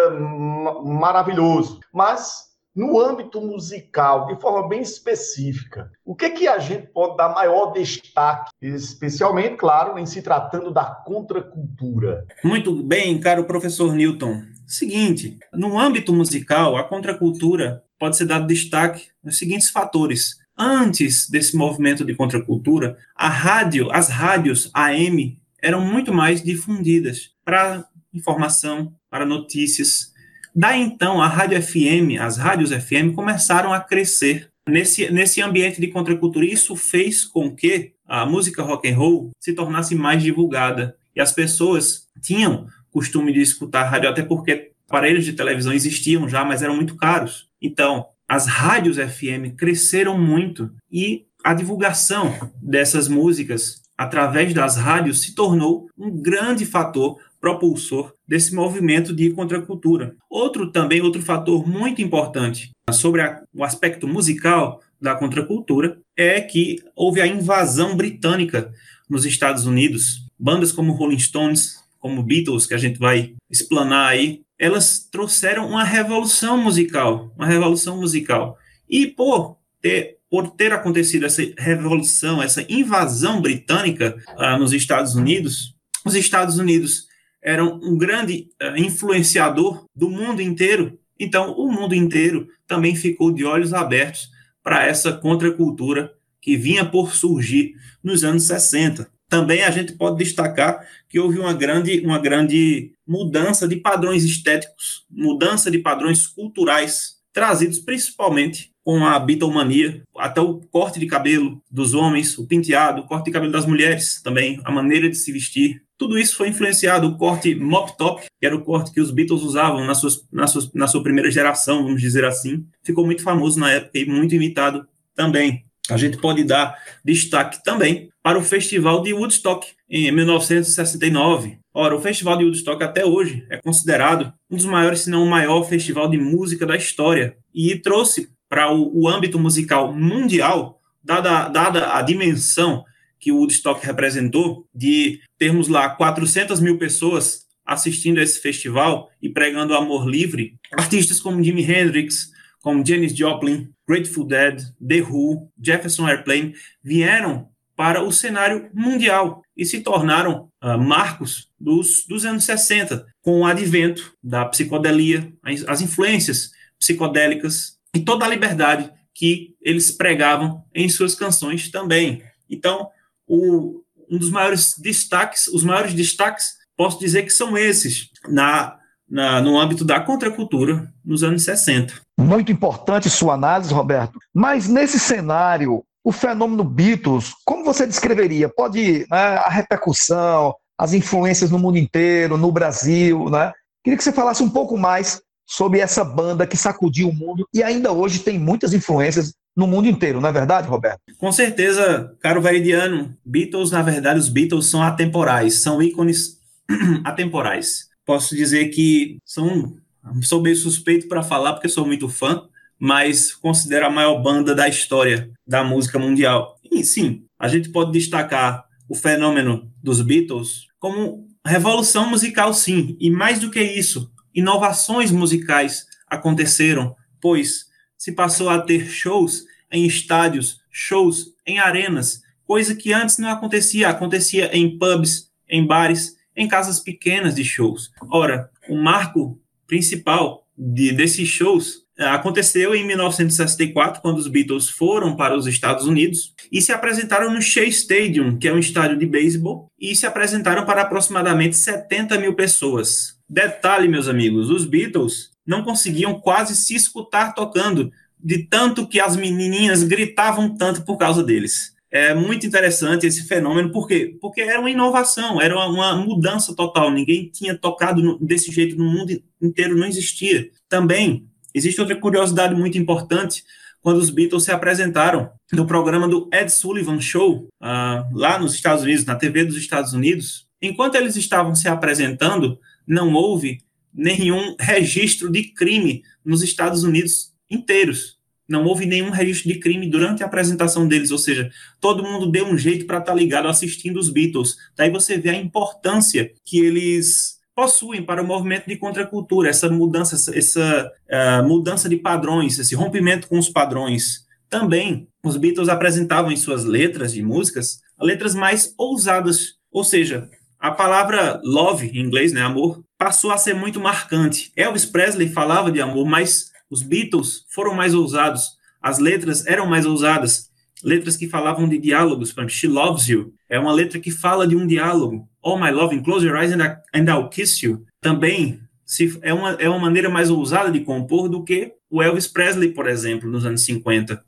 maravilhoso. 0.84 1.80
Mas 1.94 2.49
no 2.75 3.00
âmbito 3.00 3.42
musical, 3.42 4.27
de 4.27 4.39
forma 4.39 4.68
bem 4.68 4.81
específica, 4.81 5.92
o 6.06 6.16
que, 6.16 6.30
que 6.30 6.48
a 6.48 6.60
gente 6.60 6.88
pode 6.88 7.18
dar 7.18 7.33
maior 7.33 7.71
destaque, 7.74 8.51
especialmente, 8.62 9.57
claro, 9.57 9.98
em 9.98 10.06
se 10.06 10.21
tratando 10.21 10.71
da 10.71 10.86
contracultura? 10.86 12.25
Muito 12.44 12.74
bem, 12.83 13.19
caro 13.19 13.45
professor 13.45 13.94
Newton. 13.94 14.44
Seguinte, 14.66 15.38
no 15.51 15.80
âmbito 15.80 16.13
musical, 16.13 16.77
a 16.77 16.83
contracultura 16.83 17.83
pode 17.98 18.16
ser 18.16 18.25
dado 18.25 18.48
destaque 18.48 19.07
nos 19.24 19.38
seguintes 19.38 19.69
fatores. 19.71 20.38
Antes 20.57 21.30
desse 21.30 21.56
movimento 21.56 22.06
de 22.06 22.13
contracultura, 22.13 22.98
a 23.16 23.30
rádio, 23.30 23.92
as 23.92 24.10
rádios 24.10 24.69
AM 24.74 25.39
eram 25.62 25.81
muito 25.81 26.13
mais 26.13 26.44
difundidas 26.44 27.31
para 27.44 27.86
informação, 28.13 28.94
para 29.10 29.25
notícias, 29.25 30.13
Daí 30.60 30.82
então, 30.82 31.22
a 31.22 31.28
rádio 31.30 31.62
FM, 31.62 32.20
as 32.20 32.36
rádios 32.36 32.72
FM 32.72 33.16
começaram 33.16 33.72
a 33.72 33.80
crescer 33.80 34.50
nesse, 34.68 35.10
nesse 35.10 35.42
ambiente 35.42 35.80
de 35.80 35.88
contracultura. 35.88 36.46
Isso 36.46 36.76
fez 36.76 37.24
com 37.24 37.56
que 37.56 37.94
a 38.06 38.26
música 38.26 38.62
rock 38.62 38.90
and 38.90 38.98
roll 38.98 39.32
se 39.40 39.54
tornasse 39.54 39.96
mais 39.96 40.22
divulgada 40.22 40.98
e 41.16 41.22
as 41.22 41.32
pessoas 41.32 42.10
tinham 42.22 42.68
costume 42.92 43.32
de 43.32 43.40
escutar 43.40 43.86
rádio, 43.86 44.10
até 44.10 44.22
porque 44.22 44.72
aparelhos 44.86 45.24
de 45.24 45.32
televisão 45.32 45.72
existiam 45.72 46.28
já, 46.28 46.44
mas 46.44 46.62
eram 46.62 46.76
muito 46.76 46.98
caros. 46.98 47.48
Então, 47.62 48.08
as 48.28 48.46
rádios 48.46 48.98
FM 48.98 49.56
cresceram 49.56 50.20
muito 50.20 50.70
e 50.92 51.24
a 51.42 51.54
divulgação 51.54 52.36
dessas 52.62 53.08
músicas 53.08 53.82
através 53.98 54.54
das 54.54 54.76
rádios 54.76 55.22
se 55.22 55.34
tornou 55.34 55.90
um 55.98 56.10
grande 56.22 56.66
fator 56.66 57.18
propulsor 57.40 58.14
desse 58.28 58.54
movimento 58.54 59.14
de 59.14 59.32
contracultura. 59.32 60.16
Outro 60.30 60.72
também, 60.72 61.02
outro 61.02 61.22
fator 61.22 61.68
muito 61.68 62.02
importante 62.02 62.72
sobre 62.92 63.22
a, 63.22 63.42
o 63.54 63.64
aspecto 63.64 64.08
musical 64.08 64.82
da 65.02 65.16
contracultura 65.16 65.98
é 66.18 66.42
que 66.42 66.84
houve 66.96 67.22
a 67.22 67.28
invasão 67.28 67.96
britânica 67.96 68.72
nos 69.10 69.26
Estados 69.26 69.66
Unidos. 69.66 70.26
Bandas 70.38 70.72
como 70.72 70.94
Rolling 70.94 71.20
Stones, 71.20 71.78
como 72.00 72.24
Beatles, 72.24 72.66
que 72.66 72.74
a 72.74 72.78
gente 72.78 73.00
vai 73.00 73.34
explanar 73.50 74.10
aí, 74.10 74.42
elas 74.58 75.08
trouxeram 75.12 75.68
uma 75.68 75.84
revolução 75.84 76.58
musical, 76.58 77.34
uma 77.38 77.48
revolução 77.48 77.98
musical. 77.98 78.58
E 78.90 79.08
por 79.08 79.58
ter, 79.82 80.18
por 80.30 80.52
ter 80.52 80.74
acontecido 80.74 81.26
essa 81.26 81.42
revolução, 81.58 82.42
essa 82.42 82.66
invasão 82.70 83.42
britânica 83.42 84.18
ah, 84.38 84.58
nos 84.58 84.74
Estados 84.74 85.16
Unidos, 85.16 85.74
os 86.06 86.16
Estados 86.16 86.58
Unidos 86.58 87.09
eram 87.50 87.80
um 87.81 87.98
grande 87.98 88.50
uh, 88.62 88.78
influenciador 88.78 89.86
do 89.96 90.10
mundo 90.10 90.40
inteiro. 90.40 91.00
Então, 91.19 91.54
o 91.54 91.72
mundo 91.72 91.96
inteiro 91.96 92.48
também 92.68 92.96
ficou 92.96 93.31
de 93.31 93.44
olhos 93.44 93.74
abertos 93.74 94.30
para 94.62 94.86
essa 94.86 95.12
contracultura 95.13 96.13
que 96.40 96.56
vinha 96.56 96.86
por 96.86 97.13
surgir 97.13 97.74
nos 98.04 98.24
anos 98.24 98.44
60. 98.44 99.10
Também 99.28 99.63
a 99.63 99.72
gente 99.72 99.94
pode 99.94 100.24
destacar 100.24 100.88
que 101.10 101.19
houve 101.19 101.40
uma 101.40 101.54
grande, 101.54 102.00
uma 102.01 102.19
grande 102.19 102.94
mudança 103.06 103.68
de 103.68 103.78
padrões 103.78 104.24
estéticos, 104.24 105.06
mudança 105.10 105.72
de 105.72 105.80
padrões 105.80 106.28
culturais, 106.28 107.16
trazidos 107.34 107.80
principalmente 107.80 108.72
com 108.84 109.06
a 109.06 109.19
bitomania, 109.19 110.04
até 110.18 110.40
o 110.40 110.60
corte 110.72 111.00
de 111.00 111.07
cabelo 111.07 111.62
dos 111.69 111.94
homens, 111.94 112.38
o 112.38 112.48
penteado, 112.48 113.02
o 113.02 113.06
corte 113.06 113.25
de 113.25 113.31
cabelo 113.31 113.52
das 113.52 113.66
mulheres 113.66 114.22
também, 114.22 114.60
a 114.63 114.72
maneira 114.72 115.10
de 115.10 115.16
se 115.16 115.31
vestir, 115.31 115.84
tudo 116.00 116.18
isso 116.18 116.38
foi 116.38 116.48
influenciado, 116.48 117.07
o 117.07 117.18
corte 117.18 117.54
mop 117.54 117.96
top, 117.98 118.24
que 118.40 118.46
era 118.46 118.56
o 118.56 118.63
corte 118.63 118.92
que 118.94 119.01
os 119.01 119.12
Beatles 119.12 119.44
usavam 119.44 119.86
na, 119.86 119.94
suas, 119.94 120.25
na, 120.31 120.48
suas, 120.48 120.72
na 120.74 120.88
sua 120.88 121.04
primeira 121.04 121.30
geração, 121.30 121.84
vamos 121.84 122.00
dizer 122.00 122.24
assim, 122.24 122.66
ficou 122.81 123.06
muito 123.06 123.22
famoso 123.22 123.60
na 123.60 123.69
época 123.69 124.00
e 124.00 124.06
muito 124.06 124.34
imitado 124.34 124.88
também. 125.13 125.66
A 125.90 125.98
gente 125.98 126.18
pode 126.18 126.46
dar 126.46 126.74
destaque 127.04 127.62
também 127.63 128.10
para 128.24 128.40
o 128.40 128.44
Festival 128.44 129.04
de 129.04 129.12
Woodstock, 129.12 129.68
em 129.90 130.10
1969. 130.12 131.59
Ora, 131.74 131.95
o 131.95 132.02
Festival 132.02 132.38
de 132.38 132.45
Woodstock 132.45 132.81
até 132.81 133.06
hoje 133.06 133.45
é 133.50 133.57
considerado 133.57 134.31
um 134.50 134.56
dos 134.56 134.66
maiores, 134.66 135.02
se 135.02 135.09
não 135.09 135.24
o 135.24 135.30
maior 135.30 135.64
festival 135.64 136.09
de 136.09 136.18
música 136.18 136.66
da 136.66 136.78
história 136.78 137.35
e 137.54 137.76
trouxe 137.76 138.30
para 138.47 138.71
o, 138.71 139.02
o 139.02 139.09
âmbito 139.09 139.38
musical 139.38 139.94
mundial, 139.94 140.80
dada, 141.04 141.50
dada 141.50 141.94
a 141.94 142.02
dimensão 142.02 142.85
que 143.19 143.31
o 143.31 143.38
Woodstock 143.38 143.85
representou, 143.85 144.66
de 144.73 145.19
termos 145.38 145.68
lá 145.68 145.90
400 145.90 146.59
mil 146.59 146.78
pessoas 146.78 147.47
assistindo 147.66 148.19
a 148.19 148.23
esse 148.23 148.40
festival 148.40 149.11
e 149.21 149.30
pregando 149.30 149.76
amor 149.76 150.09
livre, 150.09 150.56
artistas 150.71 151.19
como 151.19 151.44
Jimi 151.44 151.64
Hendrix, 151.64 152.31
como 152.61 152.85
Janis 152.85 153.16
Joplin, 153.16 153.69
Grateful 153.88 154.26
Dead, 154.26 154.61
The 154.85 155.02
Who, 155.02 155.52
Jefferson 155.61 156.07
Airplane, 156.07 156.56
vieram 156.83 157.49
para 157.76 158.04
o 158.04 158.11
cenário 158.11 158.69
mundial 158.73 159.42
e 159.56 159.66
se 159.66 159.81
tornaram 159.81 160.49
uh, 160.61 160.78
marcos 160.78 161.49
dos, 161.59 162.06
dos 162.07 162.26
anos 162.26 162.44
60, 162.44 163.06
com 163.21 163.42
o 163.42 163.45
advento 163.45 164.14
da 164.21 164.45
psicodelia, 164.45 165.31
as, 165.44 165.64
as 165.68 165.81
influências 165.81 166.52
psicodélicas 166.78 167.78
e 167.94 167.99
toda 167.99 168.26
a 168.26 168.30
liberdade 168.30 168.92
que 169.14 169.56
eles 169.61 169.92
pregavam 169.92 170.64
em 170.73 170.90
suas 170.90 171.16
canções 171.16 171.69
também. 171.69 172.23
Então, 172.49 172.90
o, 173.30 173.83
um 174.09 174.18
dos 174.18 174.31
maiores 174.31 174.74
destaques, 174.78 175.48
os 175.48 175.64
maiores 175.64 175.94
destaques, 175.94 176.48
posso 176.76 177.00
dizer 177.00 177.24
que 177.24 177.30
são 177.30 177.56
esses, 177.57 178.09
na, 178.28 178.76
na, 179.07 179.42
no 179.42 179.59
âmbito 179.59 179.86
da 179.86 180.00
contracultura 180.00 180.92
nos 181.06 181.24
anos 181.24 181.44
60. 181.44 181.94
Muito 182.19 182.52
importante 182.52 183.09
sua 183.09 183.36
análise, 183.36 183.74
Roberto. 183.74 184.18
Mas 184.33 184.68
nesse 184.68 185.00
cenário, 185.00 185.83
o 186.04 186.12
fenômeno 186.12 186.64
Beatles, 186.64 187.33
como 187.45 187.64
você 187.64 187.86
descreveria? 187.86 188.50
Pode 188.50 189.06
né, 189.09 189.38
a 189.38 189.50
repercussão, 189.50 190.56
as 190.78 190.94
influências 190.94 191.52
no 191.52 191.59
mundo 191.59 191.78
inteiro, 191.78 192.38
no 192.38 192.52
Brasil, 192.52 193.30
né? 193.30 193.52
Queria 193.83 193.98
que 193.98 194.04
você 194.04 194.12
falasse 194.12 194.42
um 194.42 194.50
pouco 194.50 194.78
mais 194.78 195.21
sobre 195.45 195.80
essa 195.80 196.04
banda 196.04 196.45
que 196.45 196.56
sacudiu 196.56 197.09
o 197.09 197.14
mundo 197.14 197.48
e 197.54 197.64
ainda 197.64 197.92
hoje 197.92 198.19
tem 198.19 198.38
muitas 198.38 198.74
influências 198.74 199.33
no 199.56 199.68
mundo 199.68 199.88
inteiro, 199.88 200.22
não 200.22 200.30
é 200.30 200.32
verdade, 200.32 200.68
Roberto? 200.68 201.00
Com 201.18 201.32
certeza, 201.32 202.16
caro 202.22 202.42
Veridiano. 202.42 203.16
Beatles, 203.26 203.72
na 203.72 203.82
verdade, 203.82 204.20
os 204.20 204.30
Beatles 204.30 204.68
são 204.68 204.82
atemporais, 204.82 205.62
são 205.62 205.82
ícones 205.82 206.40
atemporais. 207.04 207.90
Posso 208.06 208.36
dizer 208.36 208.70
que 208.70 209.18
são. 209.26 209.76
Sou 210.22 210.42
meio 210.42 210.56
suspeito 210.56 211.08
para 211.08 211.22
falar, 211.22 211.54
porque 211.54 211.68
sou 211.68 211.86
muito 211.86 212.08
fã, 212.08 212.44
mas 212.80 213.34
considero 213.34 213.86
a 213.86 213.90
maior 213.90 214.22
banda 214.22 214.56
da 214.56 214.68
história 214.68 215.30
da 215.46 215.64
música 215.64 216.00
mundial. 216.00 216.56
E 216.72 216.84
sim, 216.84 217.26
a 217.38 217.48
gente 217.48 217.70
pode 217.70 217.92
destacar 217.92 218.66
o 218.88 218.96
fenômeno 218.96 219.70
dos 219.84 220.02
Beatles 220.02 220.68
como 220.80 221.28
revolução 221.46 222.10
musical, 222.10 222.54
sim, 222.54 222.96
e 223.00 223.12
mais 223.12 223.40
do 223.40 223.52
que 223.52 223.62
isso, 223.62 224.12
inovações 224.34 225.12
musicais 225.12 225.86
aconteceram, 226.08 226.96
pois 227.22 227.69
se 228.00 228.14
passou 228.14 228.50
a 228.50 228.62
ter 228.62 228.88
shows 228.88 229.46
em 229.70 229.86
estádios, 229.86 230.62
shows 230.72 231.36
em 231.46 231.60
arenas, 231.60 232.24
coisa 232.46 232.74
que 232.74 232.94
antes 232.94 233.18
não 233.18 233.30
acontecia, 233.30 233.90
acontecia 233.90 234.50
em 234.58 234.80
pubs, 234.80 235.30
em 235.48 235.68
bares, 235.68 236.16
em 236.34 236.48
casas 236.48 236.80
pequenas 236.80 237.36
de 237.36 237.44
shows. 237.44 237.92
Ora, 238.10 238.50
o 238.70 238.76
marco 238.76 239.38
principal 239.68 240.48
de, 240.58 240.94
desses 240.94 241.28
shows 241.28 241.86
aconteceu 242.00 242.74
em 242.74 242.86
1964, 242.86 244.02
quando 244.02 244.18
os 244.18 244.28
Beatles 244.28 244.70
foram 244.70 245.16
para 245.16 245.36
os 245.36 245.48
Estados 245.48 245.86
Unidos 245.86 246.34
e 246.52 246.62
se 246.62 246.72
apresentaram 246.72 247.34
no 247.34 247.42
Shea 247.42 247.66
Stadium, 247.66 248.38
que 248.38 248.48
é 248.48 248.54
um 248.54 248.60
estádio 248.60 248.98
de 248.98 249.06
beisebol, 249.06 249.68
e 249.80 249.96
se 249.96 250.06
apresentaram 250.06 250.66
para 250.66 250.82
aproximadamente 250.82 251.58
70 251.58 252.18
mil 252.18 252.36
pessoas. 252.36 253.18
Detalhe, 253.28 253.88
meus 253.88 254.08
amigos, 254.08 254.50
os 254.50 254.66
Beatles 254.66 255.32
não 255.46 255.64
conseguiam 255.64 256.20
quase 256.20 256.56
se 256.56 256.76
escutar 256.76 257.34
tocando, 257.34 257.92
de 258.20 258.44
tanto 258.48 258.88
que 258.88 259.00
as 259.00 259.16
menininhas 259.16 259.84
gritavam 259.84 260.56
tanto 260.56 260.84
por 260.84 260.98
causa 260.98 261.24
deles. 261.24 261.74
É 261.92 262.14
muito 262.14 262.46
interessante 262.46 263.08
esse 263.08 263.28
fenômeno, 263.28 263.72
por 263.72 263.88
quê? 263.88 264.16
Porque 264.22 264.42
era 264.42 264.60
uma 264.60 264.70
inovação, 264.70 265.42
era 265.42 265.58
uma, 265.58 265.96
mudança 265.96 266.56
total. 266.56 266.92
Ninguém 266.92 267.30
tinha 267.34 267.58
tocado 267.58 268.18
desse 268.20 268.52
jeito 268.52 268.76
no 268.76 268.86
mundo 268.86 269.20
inteiro, 269.42 269.76
não 269.76 269.88
existia. 269.88 270.50
Também 270.68 271.29
existe 271.54 271.80
outra 271.80 271.96
curiosidade 271.96 272.56
muito 272.56 272.78
importante 272.78 273.44
quando 273.82 273.98
os 273.98 274.10
Beatles 274.10 274.44
se 274.44 274.52
apresentaram 274.52 275.32
no 275.52 275.66
programa 275.66 276.08
do 276.08 276.30
Ed 276.34 276.52
Sullivan 276.52 277.00
Show, 277.00 277.48
uh, 277.62 278.18
lá 278.18 278.38
nos 278.38 278.54
Estados 278.54 278.84
Unidos, 278.84 279.06
na 279.06 279.16
TV 279.16 279.46
dos 279.46 279.58
Estados 279.58 279.94
Unidos. 279.94 280.48
Enquanto 280.62 280.96
eles 280.96 281.16
estavam 281.16 281.56
se 281.56 281.68
apresentando, 281.70 282.60
não 282.86 283.14
houve 283.14 283.62
nenhum 283.94 284.56
registro 284.60 285.32
de 285.32 285.44
crime 285.44 286.04
nos 286.24 286.44
Estados 286.44 286.84
Unidos 286.84 287.34
inteiros 287.50 288.20
não 288.50 288.66
houve 288.66 288.88
nenhum 288.88 289.12
registro 289.12 289.48
de 289.48 289.60
crime 289.60 289.88
durante 289.88 290.24
a 290.24 290.26
apresentação 290.26 290.88
deles, 290.88 291.12
ou 291.12 291.20
seja, 291.20 291.52
todo 291.80 292.04
mundo 292.04 292.32
deu 292.32 292.48
um 292.48 292.58
jeito 292.58 292.88
para 292.88 292.98
estar 292.98 293.12
tá 293.12 293.18
ligado 293.18 293.48
assistindo 293.48 293.98
os 293.98 294.10
Beatles. 294.10 294.58
Daí 294.76 294.90
você 294.90 295.20
vê 295.20 295.30
a 295.30 295.36
importância 295.36 296.32
que 296.44 296.60
eles 296.60 297.38
possuem 297.59 298.01
para 298.01 298.23
o 298.23 298.25
movimento 298.25 298.68
de 298.68 298.78
contracultura, 298.78 299.49
essa 299.49 299.68
mudança, 299.68 300.16
essa, 300.33 300.89
uh, 301.11 301.45
mudança 301.45 301.89
de 301.89 301.97
padrões, 301.97 302.57
esse 302.57 302.73
rompimento 302.73 303.28
com 303.28 303.37
os 303.37 303.49
padrões. 303.49 304.25
Também 304.49 305.09
os 305.21 305.35
Beatles 305.35 305.68
apresentavam 305.68 306.31
em 306.31 306.37
suas 306.37 306.63
letras 306.63 307.11
de 307.11 307.21
músicas 307.21 307.81
letras 307.99 308.33
mais 308.33 308.73
ousadas, 308.78 309.56
ou 309.69 309.83
seja, 309.83 310.30
a 310.57 310.71
palavra 310.71 311.42
love 311.44 311.87
em 311.87 311.99
inglês, 311.99 312.31
né, 312.31 312.42
amor, 312.42 312.81
passou 312.97 313.30
a 313.30 313.37
ser 313.37 313.56
muito 313.56 313.78
marcante. 313.78 314.54
Elvis 314.56 314.85
Presley 314.85 315.28
falava 315.28 315.69
de 315.69 315.81
amor, 315.81 316.06
mas 316.06 316.51
os 316.69 316.81
Beatles 316.81 317.44
foram 317.49 317.73
mais 317.73 317.94
ousados, 317.94 318.51
as 318.81 318.99
letras 318.99 319.45
eram 319.45 319.66
mais 319.66 319.85
ousadas, 319.85 320.49
letras 320.81 321.18
que 321.18 321.28
falavam 321.28 321.68
de 321.68 321.78
diálogos, 321.78 322.31
por 322.31 322.39
exemplo, 322.39 322.56
She 322.56 322.68
Loves 322.68 323.09
You, 323.09 323.33
é 323.49 323.59
uma 323.59 323.73
letra 323.73 323.99
que 323.99 324.11
fala 324.11 324.47
de 324.47 324.56
um 324.56 324.66
diálogo. 324.66 325.29
All 325.42 325.60
My 325.60 325.72
Love, 325.72 326.00
Close 326.02 326.26
Your 326.26 326.38
Eyes 326.38 326.54
and, 326.54 326.64
I, 326.64 326.78
and 326.94 327.10
I'll 327.10 327.30
Kiss 327.30 327.66
You, 327.66 327.86
também 328.02 328.62
se, 328.90 329.18
é, 329.22 329.31
uma, 329.31 329.52
é 329.54 329.69
uma 329.69 329.78
maneira 329.78 330.10
mais 330.10 330.31
ousada 330.31 330.72
de 330.72 330.80
compor 330.80 331.30
do 331.30 331.44
que 331.44 331.74
o 331.92 332.02
Elvis 332.02 332.26
Presley, 332.28 332.72
por 332.72 332.88
exemplo, 332.88 333.30
nos 333.30 333.46
anos 333.46 333.64
50. 333.64 334.19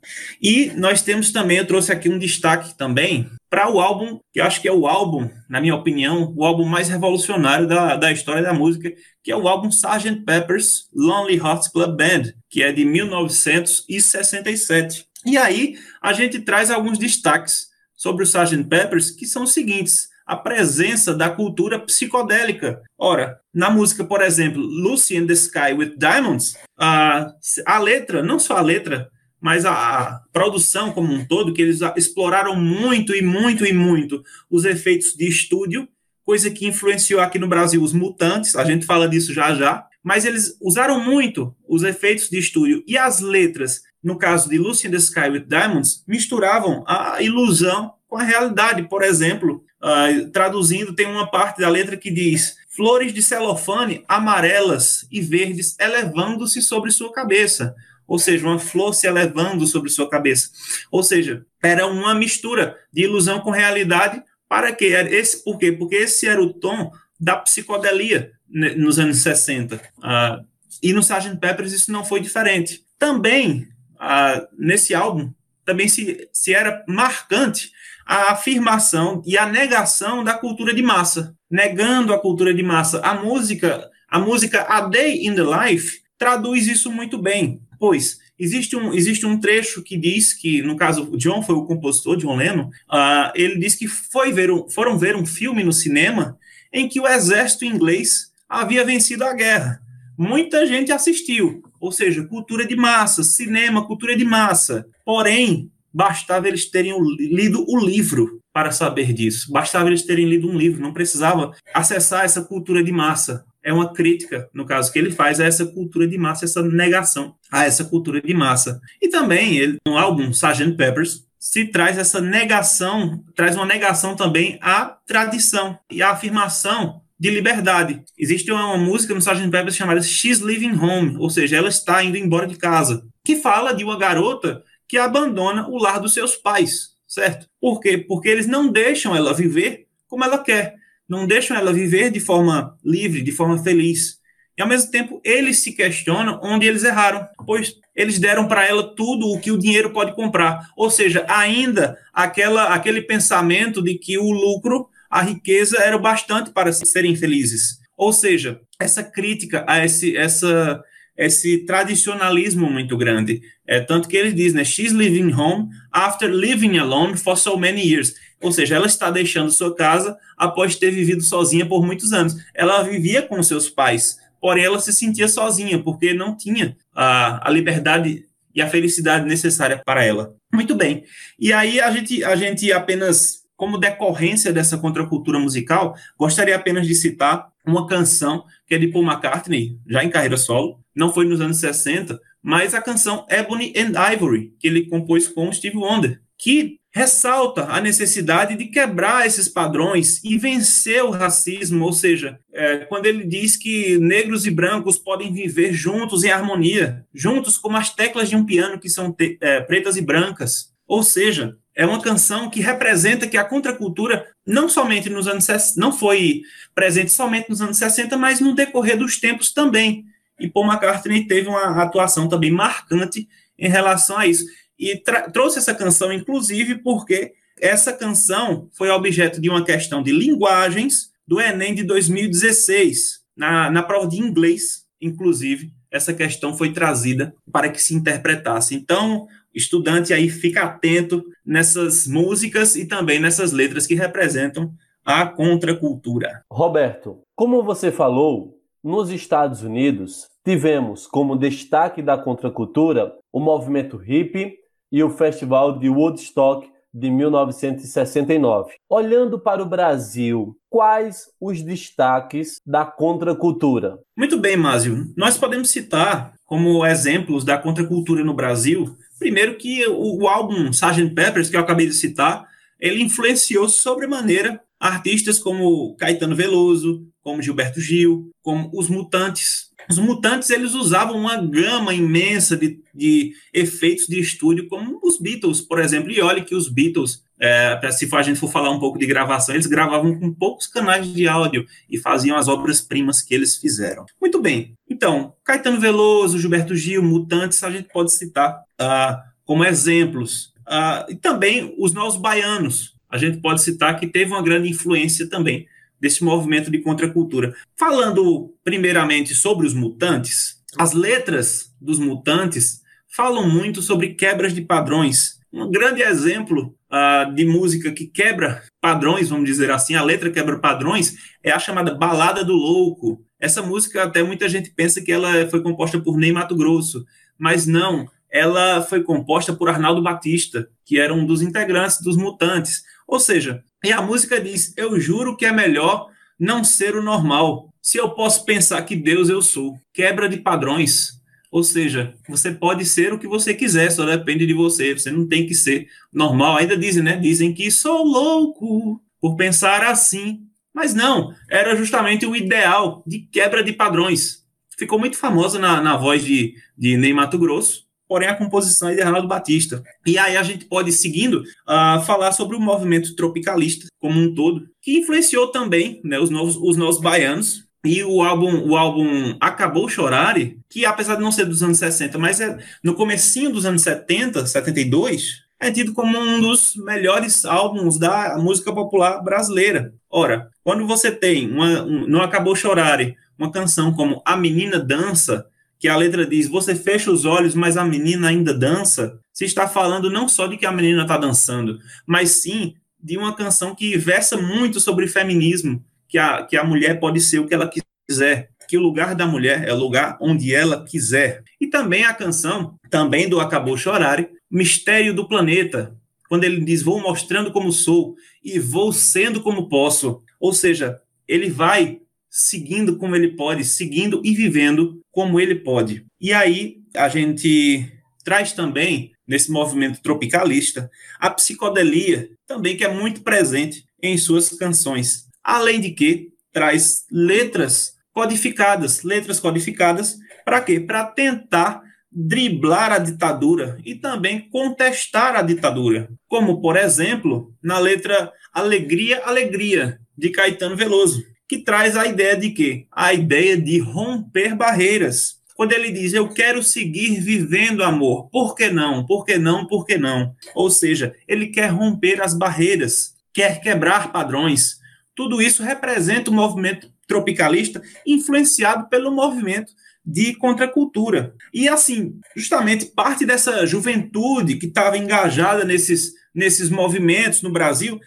E 0.42 0.72
nós 0.76 1.02
temos 1.02 1.32
também, 1.32 1.58
eu 1.58 1.66
trouxe 1.66 1.92
aqui 1.92 2.08
um 2.10 2.20
destaque 2.20 2.78
também 2.78 3.28
para 3.50 3.72
o 3.72 3.80
álbum, 3.80 4.20
que 4.32 4.40
eu 4.40 4.46
acho 4.46 4.62
que 4.62 4.68
é 4.68 4.72
o 4.72 4.86
álbum, 4.88 5.28
na 5.50 5.60
minha 5.60 5.74
opinião, 5.76 6.32
o 6.36 6.46
álbum 6.46 6.66
mais 6.66 6.90
revolucionário 6.90 7.68
da, 7.68 7.96
da 7.96 8.12
história 8.12 8.44
da 8.44 8.54
música, 8.54 8.94
que 9.24 9.32
é 9.32 9.36
o 9.36 9.48
álbum 9.48 9.70
Sgt. 9.70 10.24
Pepper's 10.26 10.88
Lonely 10.94 11.38
Hearts 11.38 11.68
Club 11.68 11.98
Band, 11.98 12.34
que 12.48 12.62
é 12.62 12.72
de 12.72 12.86
1967. 12.86 15.08
E 15.26 15.38
aí 15.38 15.76
a 16.02 16.14
gente 16.14 16.40
traz 16.40 16.70
alguns 16.70 17.00
destaques 17.00 17.72
sobre 17.96 18.24
o 18.24 18.28
Sgt. 18.28 18.64
Pepper's, 18.66 19.10
que 19.12 19.26
são 19.26 19.42
os 19.44 19.54
seguintes 19.54 20.11
a 20.32 20.36
presença 20.38 21.14
da 21.14 21.30
cultura 21.30 21.78
psicodélica. 21.78 22.82
Ora, 22.98 23.38
na 23.54 23.70
música, 23.70 24.02
por 24.02 24.22
exemplo, 24.22 24.62
Lucy 24.62 25.18
in 25.18 25.28
the 25.28 25.34
Sky 25.34 25.74
with 25.78 25.98
Diamonds, 25.98 26.56
a, 26.80 27.34
a 27.66 27.80
letra, 27.80 28.24
não 28.24 28.40
só 28.40 28.56
a 28.56 28.62
letra, 28.62 29.10
mas 29.42 29.66
a, 29.66 29.74
a, 29.74 30.22
produção 30.32 30.94
como 30.94 31.14
um 31.14 31.26
todo, 31.26 31.52
que 31.52 31.62
eles 31.62 31.82
exploraram 31.98 32.56
muito 32.56 33.14
e 33.14 33.22
muito 33.22 33.66
e 33.66 33.74
muito 33.74 34.24
os 34.50 34.64
efeitos 34.64 35.16
de 35.18 35.28
estúdio, 35.28 35.86
coisa 36.24 36.50
que 36.50 36.66
influenciou 36.66 37.20
aqui 37.20 37.38
no 37.38 37.50
Brasil 37.50 37.84
os 37.84 37.92
mutantes, 37.92 38.56
a 38.56 38.64
gente 38.64 38.86
fala 38.86 39.10
disso 39.10 39.34
já 39.34 39.54
já, 39.54 39.86
mas 40.02 40.24
eles 40.24 40.58
usaram 40.62 41.04
muito 41.04 41.54
os 41.68 41.84
efeitos 41.84 42.30
de 42.30 42.40
estúdio 42.40 42.82
e 42.88 42.98
as 42.98 43.20
letras, 43.20 43.82
no 44.02 44.18
caso 44.18 44.50
de 44.50 44.58
Lucy 44.58 44.88
in 44.88 44.92
the 44.92 44.98
Sky 44.98 45.30
with 45.30 45.46
Diamonds, 45.46 46.06
misturavam 46.08 46.86
a 46.88 47.22
ilusão 47.22 47.92
com 48.08 48.16
a 48.16 48.24
realidade. 48.24 48.88
Por 48.88 49.04
exemplo, 49.04 49.62
uh, 49.84 50.30
traduzindo, 50.30 50.96
tem 50.96 51.08
uma 51.08 51.30
parte 51.30 51.60
da 51.60 51.70
letra 51.70 51.98
que 51.98 52.12
diz: 52.12 52.56
flores 52.70 53.14
de 53.14 53.22
celofane 53.22 54.04
amarelas 54.08 55.06
e 55.12 55.22
verdes 55.22 55.76
elevando-se 55.80 56.62
sobre 56.62 56.92
sua 56.92 57.12
cabeça 57.12 57.76
ou 58.12 58.20
seja, 58.20 58.46
uma 58.46 58.60
flor 58.60 58.94
se 58.94 59.08
elevando 59.08 59.66
sobre 59.66 59.90
sua 59.90 60.10
cabeça. 60.10 60.50
Ou 60.92 61.02
seja, 61.02 61.46
era 61.64 61.88
uma 61.88 62.14
mistura 62.14 62.78
de 62.92 63.04
ilusão 63.04 63.40
com 63.40 63.52
realidade. 63.52 64.22
Para 64.50 64.74
quê? 64.74 64.88
Esse, 65.10 65.42
por 65.46 65.58
quê? 65.58 65.72
Porque 65.72 65.96
esse 65.96 66.28
era 66.28 66.42
o 66.42 66.52
tom 66.52 66.92
da 67.18 67.38
psicodelia 67.38 68.34
nos 68.50 69.00
anos 69.00 69.20
60. 69.20 69.82
Ah, 70.04 70.42
e 70.84 70.92
no 70.92 71.00
Sgt. 71.00 71.38
Peppers 71.38 71.72
isso 71.72 71.90
não 71.90 72.04
foi 72.04 72.20
diferente. 72.20 72.84
Também, 73.00 73.70
ah, 73.98 74.46
nesse 74.60 74.94
álbum, 74.94 75.32
também 75.64 75.88
se, 75.88 76.28
se 76.34 76.54
era 76.54 76.84
marcante 76.90 77.72
a 78.06 78.32
afirmação 78.32 79.22
e 79.26 79.38
a 79.38 79.46
negação 79.46 80.24
da 80.24 80.34
cultura 80.34 80.74
de 80.74 80.82
massa, 80.82 81.36
negando 81.50 82.14
a 82.14 82.20
cultura 82.20 82.54
de 82.54 82.64
massa. 82.64 83.00
A 83.02 83.16
música, 83.16 83.90
a 84.10 84.20
música 84.20 84.64
A 84.64 84.82
Day 84.82 85.26
in 85.26 85.36
the 85.36 85.44
Life 85.44 86.02
traduz 86.18 86.68
isso 86.68 86.92
muito 86.92 87.18
bem. 87.18 87.62
Pois, 87.80 88.20
existe 88.38 88.76
um, 88.76 88.94
existe 88.94 89.26
um 89.26 89.40
trecho 89.40 89.82
que 89.82 89.98
diz 89.98 90.34
que, 90.34 90.62
no 90.62 90.76
caso, 90.76 91.10
o 91.12 91.18
John 91.18 91.42
foi 91.42 91.56
o 91.56 91.66
compositor, 91.66 92.16
John 92.18 92.36
Lennon, 92.36 92.68
uh, 92.68 93.32
ele 93.34 93.58
diz 93.58 93.76
que 93.76 93.88
foi 93.88 94.32
ver 94.32 94.52
um, 94.52 94.70
foram 94.70 94.98
ver 94.98 95.16
um 95.16 95.26
filme 95.26 95.64
no 95.64 95.74
cinema 95.74 96.38
em 96.72 96.88
que 96.88 97.00
o 97.00 97.08
exército 97.08 97.66
inglês 97.66 98.32
havia 98.48 98.86
vencido 98.86 99.24
a 99.24 99.34
guerra. 99.34 99.82
Muita 100.18 100.66
gente 100.68 100.92
assistiu, 100.92 101.64
ou 101.80 101.92
seja, 101.92 102.24
cultura 102.24 102.68
de 102.68 102.76
massa, 102.76 103.24
cinema, 103.24 103.88
cultura 103.88 104.16
de 104.16 104.24
massa. 104.24 104.86
Porém, 105.04 105.72
bastava 105.94 106.48
eles 106.48 106.70
terem 106.70 106.94
lido 107.20 107.66
o 107.68 107.80
livro 107.80 108.42
para 108.54 108.72
saber 108.72 109.14
disso. 109.14 109.52
Bastava 109.52 109.88
eles 109.88 110.04
terem 110.04 110.28
lido 110.28 110.50
um 110.50 110.58
livro, 110.58 110.82
não 110.82 110.94
precisava 110.94 111.52
acessar 111.74 112.26
essa 112.26 112.44
cultura 112.44 112.84
de 112.84 112.92
massa 112.92 113.46
é 113.64 113.72
uma 113.72 113.94
crítica, 113.94 114.50
no 114.54 114.66
caso, 114.66 114.92
que 114.92 114.98
ele 114.98 115.12
faz 115.12 115.40
a 115.40 115.46
essa 115.46 115.66
cultura 115.66 116.08
de 116.08 116.18
massa, 116.18 116.46
essa 116.46 116.62
negação 116.64 117.36
a 117.52 117.66
essa 117.66 117.84
cultura 117.84 118.22
de 118.22 118.34
massa. 118.34 118.80
E 119.02 119.10
também, 119.10 119.58
ele, 119.58 119.78
no 119.86 119.98
álbum 119.98 120.30
Sgt. 120.32 120.76
Peppers, 120.76 121.26
se 121.40 121.66
traz 121.66 121.98
essa 121.98 122.22
negação, 122.22 123.24
traz 123.36 123.56
uma 123.56 123.66
negação 123.66 124.16
também 124.16 124.58
à 124.62 124.86
tradição 125.06 125.78
e 125.92 126.02
à 126.02 126.12
afirmação 126.12 127.02
de 127.20 127.30
liberdade. 127.30 128.02
Existe 128.18 128.52
uma, 128.52 128.78
música 128.78 129.14
no 129.14 129.20
Sgt. 129.20 129.50
Peppers 129.50 129.76
chamada 129.76 130.02
She's 130.02 130.40
Leaving 130.40 130.78
Home, 130.78 131.18
ou 131.18 131.30
seja, 131.30 131.58
ela 131.58 131.70
está 131.70 132.04
indo 132.04 132.18
embora 132.18 132.48
de 132.48 132.56
casa, 132.56 133.04
que 133.24 133.36
fala 133.36 133.74
de 133.74 133.84
uma 133.84 133.98
garota 133.98 134.64
que 134.92 134.98
abandona 134.98 135.68
o 135.70 135.78
lar 135.78 136.00
dos 136.02 136.14
seus 136.14 136.36
pais, 136.36 136.90
certo? 137.08 137.48
Por 137.60 137.80
quê? 137.80 137.98
Porque 137.98 138.28
eles 138.28 138.46
não 138.46 138.68
deixam 138.68 139.16
ela 139.16 139.34
viver 139.34 139.88
como 140.08 140.26
ela 140.26 140.38
quer 140.38 140.76
não 141.12 141.28
deixam 141.28 141.58
ela 141.58 141.74
viver 141.74 142.10
de 142.10 142.22
forma 142.22 142.78
livre, 142.82 143.22
de 143.22 143.34
forma 143.34 143.62
feliz. 143.62 144.18
E 144.58 144.62
ao 144.62 144.68
mesmo 144.68 144.90
tempo, 144.90 145.20
eles 145.26 145.60
se 145.60 145.74
questionam 145.74 146.40
onde 146.42 146.66
eles 146.66 146.86
erraram, 146.86 147.28
pois 147.46 147.76
eles 147.94 148.18
deram 148.18 148.48
para 148.48 148.66
ela 148.66 148.96
tudo 148.96 149.28
o 149.28 149.38
que 149.38 149.52
o 149.52 149.58
dinheiro 149.58 149.92
pode 149.92 150.16
comprar. 150.16 150.70
Ou 150.74 150.90
seja, 150.90 151.26
ainda 151.28 151.98
aquela, 152.14 152.74
aquele 152.74 153.02
pensamento 153.02 153.82
de 153.82 153.96
que 153.96 154.18
o 154.18 154.32
lucro, 154.32 154.88
a 155.10 155.22
riqueza 155.22 155.78
era 155.82 155.98
bastante 155.98 156.52
para 156.52 156.72
serem 156.72 157.14
felizes. 157.14 157.80
Ou 157.98 158.14
seja, 158.14 158.62
essa 158.80 159.04
crítica 159.04 159.66
a 159.68 159.84
esse, 159.84 160.16
essa, 160.16 160.82
esse 161.26 161.60
tradicionalismo 161.60 162.70
muito 162.70 162.98
grande. 162.98 163.42
É 163.68 163.80
tanto 163.80 164.08
que 164.08 164.18
ele 164.18 164.34
diz, 164.34 164.54
né? 164.54 164.64
She's 164.64 164.92
living 164.92 165.32
home 165.34 165.70
after 165.92 166.30
living 166.30 166.80
alone 166.80 167.16
for 167.16 167.38
so 167.38 167.58
many 167.58 167.88
years. 167.88 168.16
Ou 168.42 168.52
seja, 168.52 168.76
ela 168.76 168.88
está 168.88 169.12
deixando 169.12 169.52
sua 169.52 169.76
casa 169.76 170.18
após 170.36 170.76
ter 170.76 170.90
vivido 170.90 171.22
sozinha 171.22 171.66
por 171.66 171.86
muitos 171.86 172.12
anos. 172.12 172.36
Ela 172.56 172.82
vivia 172.82 173.22
com 173.22 173.42
seus 173.44 173.70
pais, 173.70 174.18
porém 174.42 174.66
ela 174.66 174.80
se 174.80 174.92
sentia 174.92 175.28
sozinha, 175.28 175.78
porque 175.78 176.12
não 176.12 176.36
tinha 176.36 176.76
a, 176.94 177.48
a 177.48 177.52
liberdade 177.52 178.26
e 178.54 178.60
a 178.60 178.68
felicidade 178.68 179.26
necessária 179.28 179.80
para 179.86 180.04
ela. 180.04 180.36
Muito 180.52 180.74
bem. 180.74 181.04
E 181.40 181.54
aí 181.54 181.80
a 181.80 181.92
gente, 181.92 182.24
a 182.24 182.36
gente 182.36 182.74
apenas, 182.74 183.44
como 183.56 183.78
decorrência 183.78 184.52
dessa 184.52 184.76
contracultura 184.78 185.38
musical, 185.38 185.96
gostaria 186.18 186.56
apenas 186.56 186.88
de 186.88 186.96
citar 186.96 187.48
uma 187.64 187.86
canção 187.86 188.44
que 188.68 188.74
é 188.74 188.80
de 188.80 188.88
Paul 188.88 189.06
McCartney, 189.06 189.78
já 189.88 190.04
em 190.04 190.10
carreira 190.10 190.36
solo, 190.36 190.81
não 190.96 191.14
foi 191.14 191.26
nos 191.26 191.42
anos 191.42 191.58
60, 191.58 192.20
mas 192.42 192.74
a 192.74 192.82
canção 192.82 193.26
Ebony 193.30 193.74
and 193.76 193.94
Ivory, 194.14 194.54
que 194.60 194.68
ele 194.68 194.88
compôs 194.88 195.28
com 195.28 195.52
Steve 195.52 195.78
Wonder, 195.78 196.20
que 196.38 196.80
ressalta 196.94 197.66
a 197.66 197.80
necessidade 197.80 198.56
de 198.56 198.66
quebrar 198.66 199.26
esses 199.26 199.48
padrões 199.48 200.22
e 200.24 200.38
vencer 200.38 201.04
o 201.04 201.10
racismo, 201.10 201.86
ou 201.86 201.94
seja, 201.94 202.38
é, 202.52 202.80
quando 202.80 203.06
ele 203.06 203.26
diz 203.26 203.56
que 203.56 203.98
negros 203.98 204.46
e 204.46 204.52
brancos 204.52 204.98
podem 204.98 205.32
viver 205.32 205.72
juntos 205.72 206.24
em 206.24 206.32
harmonia, 206.32 207.06
juntos 207.14 207.58
como 207.58 207.78
as 207.78 207.94
teclas 207.94 208.30
de 208.30 208.36
um 208.36 208.46
piano 208.46 208.80
que 208.80 208.90
são 208.90 209.16
é, 209.40 209.62
pretas 209.62 209.96
e 209.96 210.02
brancas. 210.02 210.72
Ou 210.86 211.02
seja, 211.02 211.56
é 211.74 211.86
uma 211.86 212.02
canção 212.02 212.50
que 212.50 212.60
representa 212.60 213.26
que 213.26 213.38
a 213.38 213.46
contracultura 213.46 214.26
não 214.46 214.68
somente 214.68 215.10
nos 215.10 215.28
anos 215.28 215.48
não 215.78 215.94
foi 215.94 216.42
presente 216.76 217.12
somente 217.12 217.50
nos 217.50 217.62
anos 217.62 217.78
60, 217.78 218.18
mas 218.18 218.42
no 218.42 218.54
decorrer 218.54 218.98
dos 218.98 219.18
tempos 219.18 219.54
também. 219.54 220.06
E 220.42 220.50
Paul 220.50 220.66
McCartney 220.66 221.28
teve 221.28 221.48
uma 221.48 221.82
atuação 221.82 222.28
também 222.28 222.52
marcante 222.52 223.28
em 223.58 223.70
relação 223.70 224.18
a 224.18 224.28
isso 224.28 224.46
e 224.82 225.00
trouxe 225.32 225.60
essa 225.60 225.76
canção, 225.76 226.12
inclusive, 226.12 226.80
porque 226.80 227.34
essa 227.60 227.94
canção 227.94 228.68
foi 228.74 228.90
objeto 228.90 229.40
de 229.40 229.48
uma 229.48 229.64
questão 229.64 230.02
de 230.02 230.12
linguagens 230.12 231.12
do 231.28 231.40
Enem 231.40 231.76
de 231.76 231.84
2016. 231.84 233.22
Na, 233.38 233.70
na 233.70 233.84
prova 233.84 234.08
de 234.08 234.20
inglês, 234.20 234.86
inclusive, 235.00 235.72
essa 235.92 236.14
questão 236.14 236.58
foi 236.58 236.74
trazida 236.74 237.34
para 237.52 237.70
que 237.70 237.80
se 237.80 237.94
interpretasse. 237.94 238.74
Então, 238.74 239.28
estudante 239.54 240.14
aí 240.14 240.30
fica 240.30 240.64
atento 240.64 241.24
nessas 241.46 242.08
músicas 242.08 242.76
e 242.76 242.86
também 242.86 243.20
nessas 243.20 243.52
letras 243.52 243.86
que 243.86 243.94
representam 243.94 244.74
a 245.06 245.28
contracultura. 245.28 246.44
Roberto, 246.52 247.22
como 247.36 247.64
você 247.64 247.92
falou, 247.92 248.60
nos 248.84 249.12
Estados 249.12 249.62
Unidos 249.62 250.31
tivemos 250.44 251.08
como 251.08 251.38
destaque 251.38 252.02
da 252.02 252.18
contracultura 252.18 253.14
o 253.32 253.40
movimento 253.40 253.98
hippie 253.98 254.56
e 254.92 255.04
o 255.04 255.10
Festival 255.10 255.80
de 255.80 255.90
Woodstock 255.90 256.70
de 256.94 257.10
1969. 257.10 258.74
Olhando 258.90 259.40
para 259.40 259.64
o 259.64 259.66
Brasil, 259.66 260.58
quais 260.70 261.30
os 261.40 261.62
destaques 261.62 262.60
da 262.66 262.86
contracultura? 262.86 264.00
Muito 264.18 264.38
bem, 264.38 264.58
Másio. 264.58 265.06
Nós 265.16 265.38
podemos 265.38 265.70
citar 265.70 266.34
como 266.46 266.86
exemplos 266.86 267.46
da 267.46 267.58
contracultura 267.58 268.24
no 268.24 268.34
Brasil, 268.34 268.98
primeiro 269.18 269.58
que 269.58 269.88
o, 269.88 270.24
o 270.24 270.28
álbum 270.28 270.70
Sgt. 270.70 271.12
Peppers, 271.12 271.50
que 271.50 271.56
eu 271.56 271.62
acabei 271.62 271.88
de 271.88 271.94
citar, 271.94 272.46
ele 272.78 273.02
influenciou 273.02 273.70
sobremaneira 273.70 274.62
artistas 274.78 275.40
como 275.40 275.96
Caetano 275.96 276.36
Veloso, 276.36 277.08
como 277.22 277.42
Gilberto 277.42 277.80
Gil, 277.80 278.32
como 278.42 278.70
os 278.74 278.90
Mutantes, 278.90 279.71
os 279.90 279.98
mutantes 279.98 280.50
eles 280.50 280.74
usavam 280.74 281.18
uma 281.18 281.38
gama 281.38 281.94
imensa 281.94 282.56
de, 282.56 282.80
de 282.94 283.34
efeitos 283.54 284.06
de 284.08 284.20
estúdio, 284.20 284.68
como 284.68 285.00
os 285.04 285.20
Beatles, 285.20 285.62
por 285.62 285.80
exemplo. 285.80 286.12
E 286.12 286.22
olha 286.22 286.44
que 286.44 286.56
os 286.56 286.70
Beatles, 286.70 287.24
é, 287.40 287.80
se 287.92 288.08
a 288.14 288.22
gente 288.22 288.40
for 288.40 288.52
falar 288.52 288.72
um 288.72 288.80
pouco 288.80 288.98
de 288.98 289.06
gravação, 289.06 289.56
eles 289.56 289.68
gravavam 289.68 290.20
com 290.20 290.34
poucos 290.34 290.68
canais 290.68 291.12
de 291.12 291.28
áudio 291.28 291.66
e 291.90 291.98
faziam 291.98 292.38
as 292.38 292.48
obras-primas 292.48 293.22
que 293.22 293.34
eles 293.34 293.58
fizeram. 293.58 294.06
Muito 294.20 294.42
bem. 294.42 294.74
Então, 294.90 295.34
Caetano 295.44 295.80
Veloso, 295.80 296.40
Gilberto 296.40 296.76
Gil, 296.76 297.04
Mutantes, 297.04 297.64
a 297.64 297.72
gente 297.72 297.90
pode 297.92 298.12
citar 298.12 298.62
ah, 298.80 299.22
como 299.46 299.66
exemplos. 299.66 300.54
Ah, 300.66 301.06
e 301.10 301.16
também 301.16 301.76
os 301.78 301.94
nossos 301.94 302.20
baianos. 302.20 302.96
A 303.10 303.18
gente 303.18 303.40
pode 303.42 303.62
citar 303.62 304.00
que 304.00 304.08
teve 304.08 304.32
uma 304.32 304.42
grande 304.42 304.70
influência 304.70 305.30
também 305.30 305.68
desse 306.02 306.24
movimento 306.24 306.72
de 306.72 306.80
contracultura. 306.80 307.54
Falando 307.78 308.54
primeiramente 308.64 309.36
sobre 309.36 309.68
os 309.68 309.74
mutantes, 309.74 310.62
as 310.78 310.94
letras 310.94 311.74
dos 311.80 312.00
mutantes 312.00 312.82
falam 313.08 313.48
muito 313.48 313.82
sobre 313.82 314.16
quebras 314.16 314.54
de 314.54 314.62
padrões. 314.62 315.40
Um 315.54 315.70
grande 315.70 316.02
exemplo 316.02 316.76
uh, 316.90 317.34
de 317.34 317.46
música 317.46 317.92
que 317.92 318.08
quebra 318.08 318.64
padrões, 318.80 319.30
vamos 319.30 319.46
dizer 319.46 319.70
assim, 319.70 319.96
a 319.96 320.04
letra 320.04 320.32
quebra 320.32 320.58
padrões, 320.60 321.16
é 321.44 321.52
a 321.52 321.60
chamada 321.60 321.94
Balada 321.94 322.44
do 322.44 322.54
Louco. 322.54 323.24
Essa 323.40 323.62
música, 323.62 324.04
até 324.04 324.24
muita 324.24 324.48
gente 324.48 324.72
pensa 324.72 325.02
que 325.02 325.12
ela 325.12 325.48
foi 325.50 325.62
composta 325.62 326.00
por 326.00 326.18
Ney 326.18 326.32
Mato 326.32 326.56
Grosso, 326.56 327.06
mas 327.38 327.68
não, 327.68 328.08
ela 328.32 328.82
foi 328.82 329.04
composta 329.04 329.54
por 329.54 329.68
Arnaldo 329.68 330.02
Batista, 330.02 330.70
que 330.86 331.00
era 331.00 331.14
um 331.14 331.26
dos 331.26 331.42
integrantes 331.42 332.02
dos 332.02 332.16
Mutantes. 332.16 332.84
Ou 333.06 333.20
seja, 333.20 333.62
e 333.84 333.92
a 333.92 334.02
música 334.02 334.40
diz: 334.40 334.74
Eu 334.78 335.00
juro 335.00 335.36
que 335.36 335.46
é 335.46 335.52
melhor 335.52 336.10
não 336.40 336.64
ser 336.64 336.96
o 336.96 337.04
normal. 337.04 337.74
Se 337.82 337.98
eu 337.98 338.12
posso 338.12 338.46
pensar 338.46 338.82
que 338.84 338.96
Deus 338.96 339.30
eu 339.30 339.42
sou. 339.42 339.78
Quebra 339.94 340.30
de 340.30 340.38
padrões. 340.38 341.20
Ou 341.52 341.64
seja, 341.64 342.14
você 342.30 342.52
pode 342.52 342.86
ser 342.86 343.12
o 343.12 343.20
que 343.20 343.28
você 343.28 343.54
quiser, 343.54 343.92
só 343.92 344.06
depende 344.06 344.46
de 344.46 344.54
você. 344.54 344.94
Você 344.94 345.12
não 345.12 345.28
tem 345.28 345.46
que 345.46 345.54
ser 345.54 345.88
normal. 346.14 346.58
Ainda 346.58 346.78
dizem, 346.78 347.04
né? 347.04 347.18
Dizem 347.18 347.54
que 347.54 347.70
sou 347.70 348.06
louco 348.06 349.02
por 349.20 349.36
pensar 349.36 349.84
assim. 349.84 350.48
Mas 350.74 350.94
não, 350.94 351.36
era 351.50 351.76
justamente 351.76 352.26
o 352.26 352.36
ideal 352.36 353.04
de 353.06 353.20
quebra 353.20 353.64
de 353.64 353.74
padrões. 353.74 354.46
Ficou 354.78 354.98
muito 354.98 355.18
famosa 355.18 355.60
na, 355.60 355.82
na 355.82 355.98
voz 355.98 356.24
de, 356.24 356.56
de 356.78 356.96
Ney 356.98 357.14
Mato 357.14 357.38
Grosso 357.38 357.91
porém 358.12 358.28
a 358.28 358.36
composição 358.36 358.90
é 358.90 358.96
de 358.96 359.02
Arnaldo 359.02 359.26
Batista. 359.26 359.82
E 360.06 360.18
aí 360.18 360.36
a 360.36 360.44
gente 360.44 360.66
pode, 360.66 360.92
seguindo, 360.92 361.46
uh, 361.66 362.02
falar 362.06 362.34
sobre 362.34 362.58
o 362.58 362.60
movimento 362.60 363.16
tropicalista 363.16 363.88
como 364.02 364.20
um 364.20 364.36
todo, 364.36 364.68
que 364.82 365.00
influenciou 365.00 365.48
também 365.48 366.02
né, 366.04 366.20
os, 366.20 366.30
novos, 366.30 366.58
os 366.58 366.76
novos 366.76 367.00
baianos, 367.00 367.64
e 367.86 368.04
o 368.04 368.22
álbum, 368.22 368.68
o 368.68 368.76
álbum 368.76 369.38
Acabou 369.40 369.88
Chorare, 369.88 370.60
que 370.70 370.86
apesar 370.86 371.16
de 371.16 371.22
não 371.22 371.32
ser 371.32 371.46
dos 371.46 371.64
anos 371.64 371.78
60, 371.78 372.18
mas 372.18 372.42
é 372.42 372.58
no 372.84 372.96
comecinho 372.96 373.50
dos 373.50 373.66
anos 373.66 373.82
70, 373.82 374.46
72, 374.46 375.44
é 375.58 375.72
tido 375.72 375.94
como 375.94 376.20
um 376.20 376.42
dos 376.42 376.76
melhores 376.76 377.46
álbuns 377.46 377.98
da 377.98 378.38
música 378.38 378.74
popular 378.74 379.24
brasileira. 379.24 379.94
Ora, 380.10 380.50
quando 380.66 380.86
você 380.86 381.12
tem 381.12 381.50
uma, 381.50 381.84
um, 381.84 382.08
no 382.08 382.22
Acabou 382.22 382.58
Chorare 382.58 383.16
uma 383.40 383.52
canção 383.52 383.94
como 383.94 384.22
A 384.24 384.36
Menina 384.36 384.80
Dança, 384.80 385.48
que 385.82 385.88
a 385.88 385.98
letra 385.98 386.26
diz: 386.28 386.48
Você 386.48 386.76
fecha 386.76 387.12
os 387.12 387.26
olhos, 387.26 387.56
mas 387.56 387.76
a 387.76 387.84
menina 387.84 388.30
ainda 388.30 388.54
dança. 388.54 389.20
Se 389.34 389.44
está 389.44 389.68
falando 389.68 390.12
não 390.12 390.30
só 390.30 390.46
de 390.46 390.56
que 390.56 390.66
a 390.66 390.72
menina 390.72 391.02
está 391.02 391.18
dançando, 391.18 391.80
mas 392.06 392.30
sim 392.30 392.76
de 393.04 393.18
uma 393.18 393.36
canção 393.36 393.74
que 393.74 393.98
versa 393.98 394.38
muito 394.38 394.80
sobre 394.80 395.08
feminismo, 395.08 395.84
que 396.08 396.20
a, 396.20 396.44
que 396.44 396.56
a 396.56 396.64
mulher 396.64 397.00
pode 397.00 397.20
ser 397.20 397.40
o 397.40 397.48
que 397.48 397.56
ela 397.56 397.68
quiser, 398.08 398.52
que 398.68 398.78
o 398.78 398.82
lugar 398.82 399.16
da 399.16 399.26
mulher 399.26 399.68
é 399.68 399.74
o 399.74 399.78
lugar 399.78 400.20
onde 400.22 400.54
ela 400.54 400.86
quiser. 400.86 401.44
E 401.60 401.66
também 401.66 402.04
a 402.04 402.14
canção, 402.14 402.76
também 402.92 403.28
do 403.28 403.40
Acabou 403.40 403.76
Chorare, 403.76 404.30
Mistério 404.52 405.16
do 405.16 405.28
Planeta, 405.28 405.98
quando 406.30 406.44
ele 406.44 406.64
diz: 406.64 406.84
Vou 406.84 407.02
mostrando 407.02 407.52
como 407.52 407.72
sou 407.72 408.16
e 408.44 408.60
vou 408.60 408.94
sendo 408.94 409.42
como 409.42 409.68
posso. 409.68 410.22
Ou 410.40 410.54
seja, 410.54 411.02
ele 411.28 411.50
vai 411.50 412.02
seguindo 412.30 412.98
como 412.98 413.16
ele 413.16 413.30
pode, 413.30 413.66
seguindo 413.66 414.22
e 414.24 414.36
vivendo 414.36 415.01
como 415.12 415.40
ele 415.40 415.56
pode. 415.56 416.06
E 416.20 416.34
aí 416.34 416.78
a 416.96 417.10
gente 417.10 417.92
traz 418.24 418.54
também 418.54 419.12
nesse 419.28 419.52
movimento 419.52 420.02
tropicalista 420.02 420.90
a 421.20 421.30
psicodelia, 421.30 422.30
também 422.48 422.76
que 422.76 422.84
é 422.84 422.94
muito 422.94 423.22
presente 423.22 423.86
em 424.02 424.18
suas 424.18 424.50
canções. 424.50 425.28
Além 425.44 425.80
de 425.80 425.92
que 425.92 426.30
traz 426.52 427.06
letras 427.12 427.94
codificadas, 428.14 429.04
letras 429.04 429.40
codificadas 429.40 430.18
para 430.44 430.62
quê? 430.62 430.80
Para 430.80 431.06
tentar 431.06 431.82
driblar 432.12 432.92
a 432.92 432.98
ditadura 432.98 433.78
e 433.86 433.96
também 433.96 434.50
contestar 434.50 435.36
a 435.36 435.42
ditadura, 435.42 436.10
como 436.28 436.62
por 436.62 436.76
exemplo, 436.76 437.54
na 437.64 437.80
letra 437.80 438.32
Alegria, 438.54 439.22
Alegria 439.24 439.98
de 440.18 440.30
Caetano 440.30 440.76
Veloso 440.76 441.24
que 441.52 441.58
traz 441.58 441.98
a 441.98 442.06
ideia 442.06 442.38
de 442.38 442.52
quê? 442.52 442.86
A 442.90 443.14
ideia 443.14 443.58
de 443.58 443.78
romper 443.78 444.56
barreiras. 444.56 445.38
Quando 445.54 445.74
ele 445.74 445.92
diz, 445.92 446.14
eu 446.14 446.30
quero 446.30 446.64
seguir 446.64 447.20
vivendo 447.20 447.84
amor, 447.84 448.30
por 448.30 448.56
que 448.56 448.70
não? 448.70 449.06
Por 449.06 449.26
que 449.26 449.38
não? 449.38 449.68
Por 449.68 449.86
que 449.86 449.98
não? 449.98 450.34
Ou 450.56 450.70
seja, 450.70 451.14
ele 451.28 451.48
quer 451.48 451.68
romper 451.68 452.22
as 452.22 452.34
barreiras, 452.34 453.16
quer 453.34 453.60
quebrar 453.60 454.14
padrões. 454.14 454.80
Tudo 455.14 455.42
isso 455.42 455.62
representa 455.62 456.32
o 456.32 456.34
movimento 456.34 456.90
tropicalista 457.06 457.82
influenciado 458.08 458.88
pelo 458.88 459.12
movimento 459.12 459.74
de 460.06 460.36
contracultura. 460.36 461.34
E 461.54 461.70
assim, 461.70 462.20
justamente 462.36 462.86
parte 462.86 463.26
dessa 463.26 463.66
juventude 463.66 464.58
que 464.58 464.66
estava 464.66 464.98
engajada 464.98 465.64
nesses, 465.64 466.14
nesses 466.34 466.70
movimentos 466.70 467.42
no 467.42 467.52
Brasil, 467.52 468.00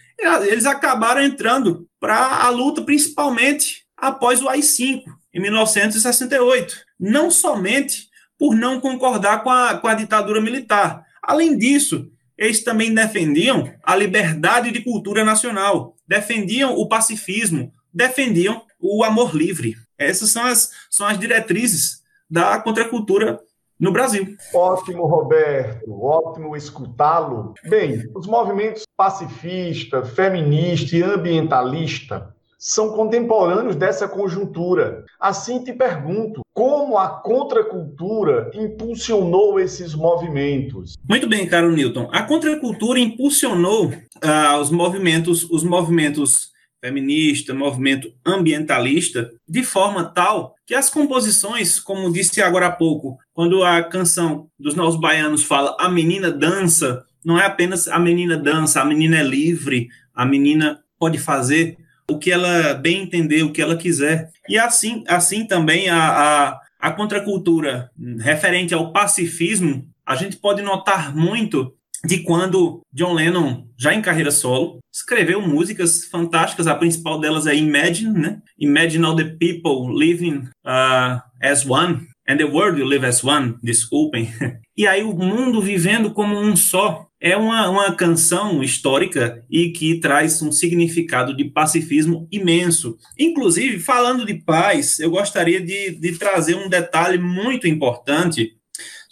eles 0.49 0.67
acabaram 0.67 1.23
entrando 1.23 1.89
para 2.01 2.45
a 2.45 2.49
luta, 2.51 2.83
principalmente 2.83 3.85
após 3.97 4.43
o 4.43 4.49
AI-5, 4.49 5.03
em 5.33 5.41
1968. 5.41 6.77
Não 6.99 7.31
somente 7.31 8.09
por 8.39 8.55
não 8.55 8.81
concordar 8.81 9.43
com 9.43 9.51
a, 9.51 9.77
com 9.77 9.87
a 9.87 9.95
ditadura 9.95 10.41
militar. 10.41 11.05
Além 11.23 11.57
disso, 11.57 12.11
eles 12.37 12.63
também 12.63 12.93
defendiam 12.93 13.73
a 13.83 13.95
liberdade 13.95 14.71
de 14.71 14.83
cultura 14.83 15.25
nacional, 15.25 15.97
defendiam 16.07 16.75
o 16.75 16.89
pacifismo, 16.89 17.73
defendiam 17.93 18.63
o 18.81 19.05
amor 19.05 19.35
livre. 19.35 19.77
Essas 19.99 20.31
são 20.31 20.45
as, 20.45 20.71
são 20.91 21.07
as 21.07 21.19
diretrizes 21.19 22.03
da 22.31 22.59
contracultura 22.61 23.41
no 23.79 23.93
Brasil. 23.93 24.37
Ótimo, 24.55 25.07
Roberto, 25.07 26.03
ótimo 26.03 26.57
escutá-lo. 26.57 27.55
Bem, 27.69 28.09
os 28.15 28.27
movimentos 28.27 28.85
pacifista, 28.97 30.05
feminista 30.05 30.97
e 30.97 31.03
ambientalista 31.03 32.35
são 32.59 32.93
contemporâneos 32.93 33.77
dessa 33.77 34.09
conjuntura. 34.09 35.05
Assim 35.21 35.63
te 35.63 35.73
pergunto, 35.73 36.41
como 36.55 36.97
a 36.97 37.09
contracultura 37.21 38.51
impulsionou 38.55 39.61
esses 39.61 39.95
movimentos? 39.95 40.95
Muito 41.07 41.29
bem, 41.29 41.47
caro 41.47 41.71
Newton. 41.71 42.09
A 42.11 42.23
contracultura 42.23 42.99
impulsionou 42.99 43.89
uh, 43.89 44.61
os 44.63 44.71
movimentos, 44.71 45.45
os 45.51 45.63
movimentos 45.63 46.54
feminista, 46.85 47.55
movimento 47.55 48.13
ambientalista, 48.27 49.31
de 49.49 49.65
forma 49.65 50.05
tal 50.05 50.55
que 50.67 50.75
as 50.75 50.91
composições, 50.91 51.81
como 51.81 52.13
disse 52.13 52.43
agora 52.43 52.67
há 52.67 52.71
pouco, 52.71 53.17
quando 53.33 53.65
a 53.65 53.83
canção 53.83 54.49
dos 54.61 54.75
nossos 54.75 55.01
baianos 55.01 55.43
fala 55.43 55.75
a 55.81 55.89
menina 55.89 56.31
dança, 56.31 57.03
não 57.25 57.41
é 57.41 57.47
apenas 57.47 57.89
a 57.89 57.99
menina 57.99 58.37
dança, 58.37 58.83
a 58.83 58.85
menina 58.85 59.17
é 59.17 59.23
livre, 59.23 59.89
a 60.15 60.27
menina 60.27 60.79
pode 60.99 61.17
fazer 61.17 61.79
o 62.07 62.19
que 62.19 62.31
ela 62.31 62.75
bem 62.75 63.05
entender, 63.05 63.43
o 63.43 63.51
que 63.51 63.63
ela 63.63 63.77
quiser. 63.77 64.31
E 64.47 64.59
assim, 64.59 65.05
assim 65.09 65.47
também 65.47 65.89
a, 65.89 65.99
a, 65.99 66.61
a 66.79 66.91
contracultura 66.91 67.91
referente 68.19 68.75
ao 68.75 68.93
pacifismo, 68.93 69.89
a 70.05 70.17
gente 70.17 70.37
pode 70.37 70.61
notar 70.61 71.17
muito 71.17 71.75
de 72.05 72.19
quando 72.19 72.83
John 72.93 73.15
Lennon, 73.15 73.67
já 73.79 73.95
em 73.95 74.03
carreira 74.03 74.31
solo, 74.31 74.79
escreveu 74.93 75.41
músicas 75.41 76.05
fantásticas. 76.05 76.67
A 76.67 76.75
principal 76.75 77.19
delas 77.19 77.47
é 77.47 77.55
Imagine, 77.55 78.19
né? 78.19 78.43
Imagine 78.59 79.05
all 79.05 79.17
the 79.17 79.25
people 79.25 79.93
living 79.93 80.49
uh, 80.65 81.21
as 81.43 81.67
one, 81.67 82.07
and 82.29 82.37
the 82.37 82.45
world 82.45 82.79
will 82.79 82.89
live 82.89 83.07
as 83.07 83.25
one. 83.25 83.57
Desculpem. 83.63 84.29
E 84.77 84.89
aí 84.89 85.05
o 85.05 85.13
mundo 85.13 85.63
vivendo 85.63 86.11
como 86.11 86.37
um 86.37 86.57
só. 86.57 87.07
É 87.21 87.37
uma, 87.37 87.71
uma 87.71 87.95
canção 87.95 88.61
histórica 88.61 89.43
e 89.49 89.71
que 89.71 90.01
traz 90.01 90.43
um 90.43 90.51
significado 90.51 91.35
de 91.35 91.45
pacifismo 91.45 92.29
imenso. 92.31 92.99
Inclusive, 93.17 93.79
falando 93.79 94.27
de 94.27 94.35
paz, 94.35 94.99
eu 94.99 95.11
gostaria 95.11 95.61
de, 95.61 95.93
de 95.93 96.19
trazer 96.19 96.57
um 96.57 96.69
detalhe 96.69 97.19
muito 97.19 97.69
importante 97.69 98.57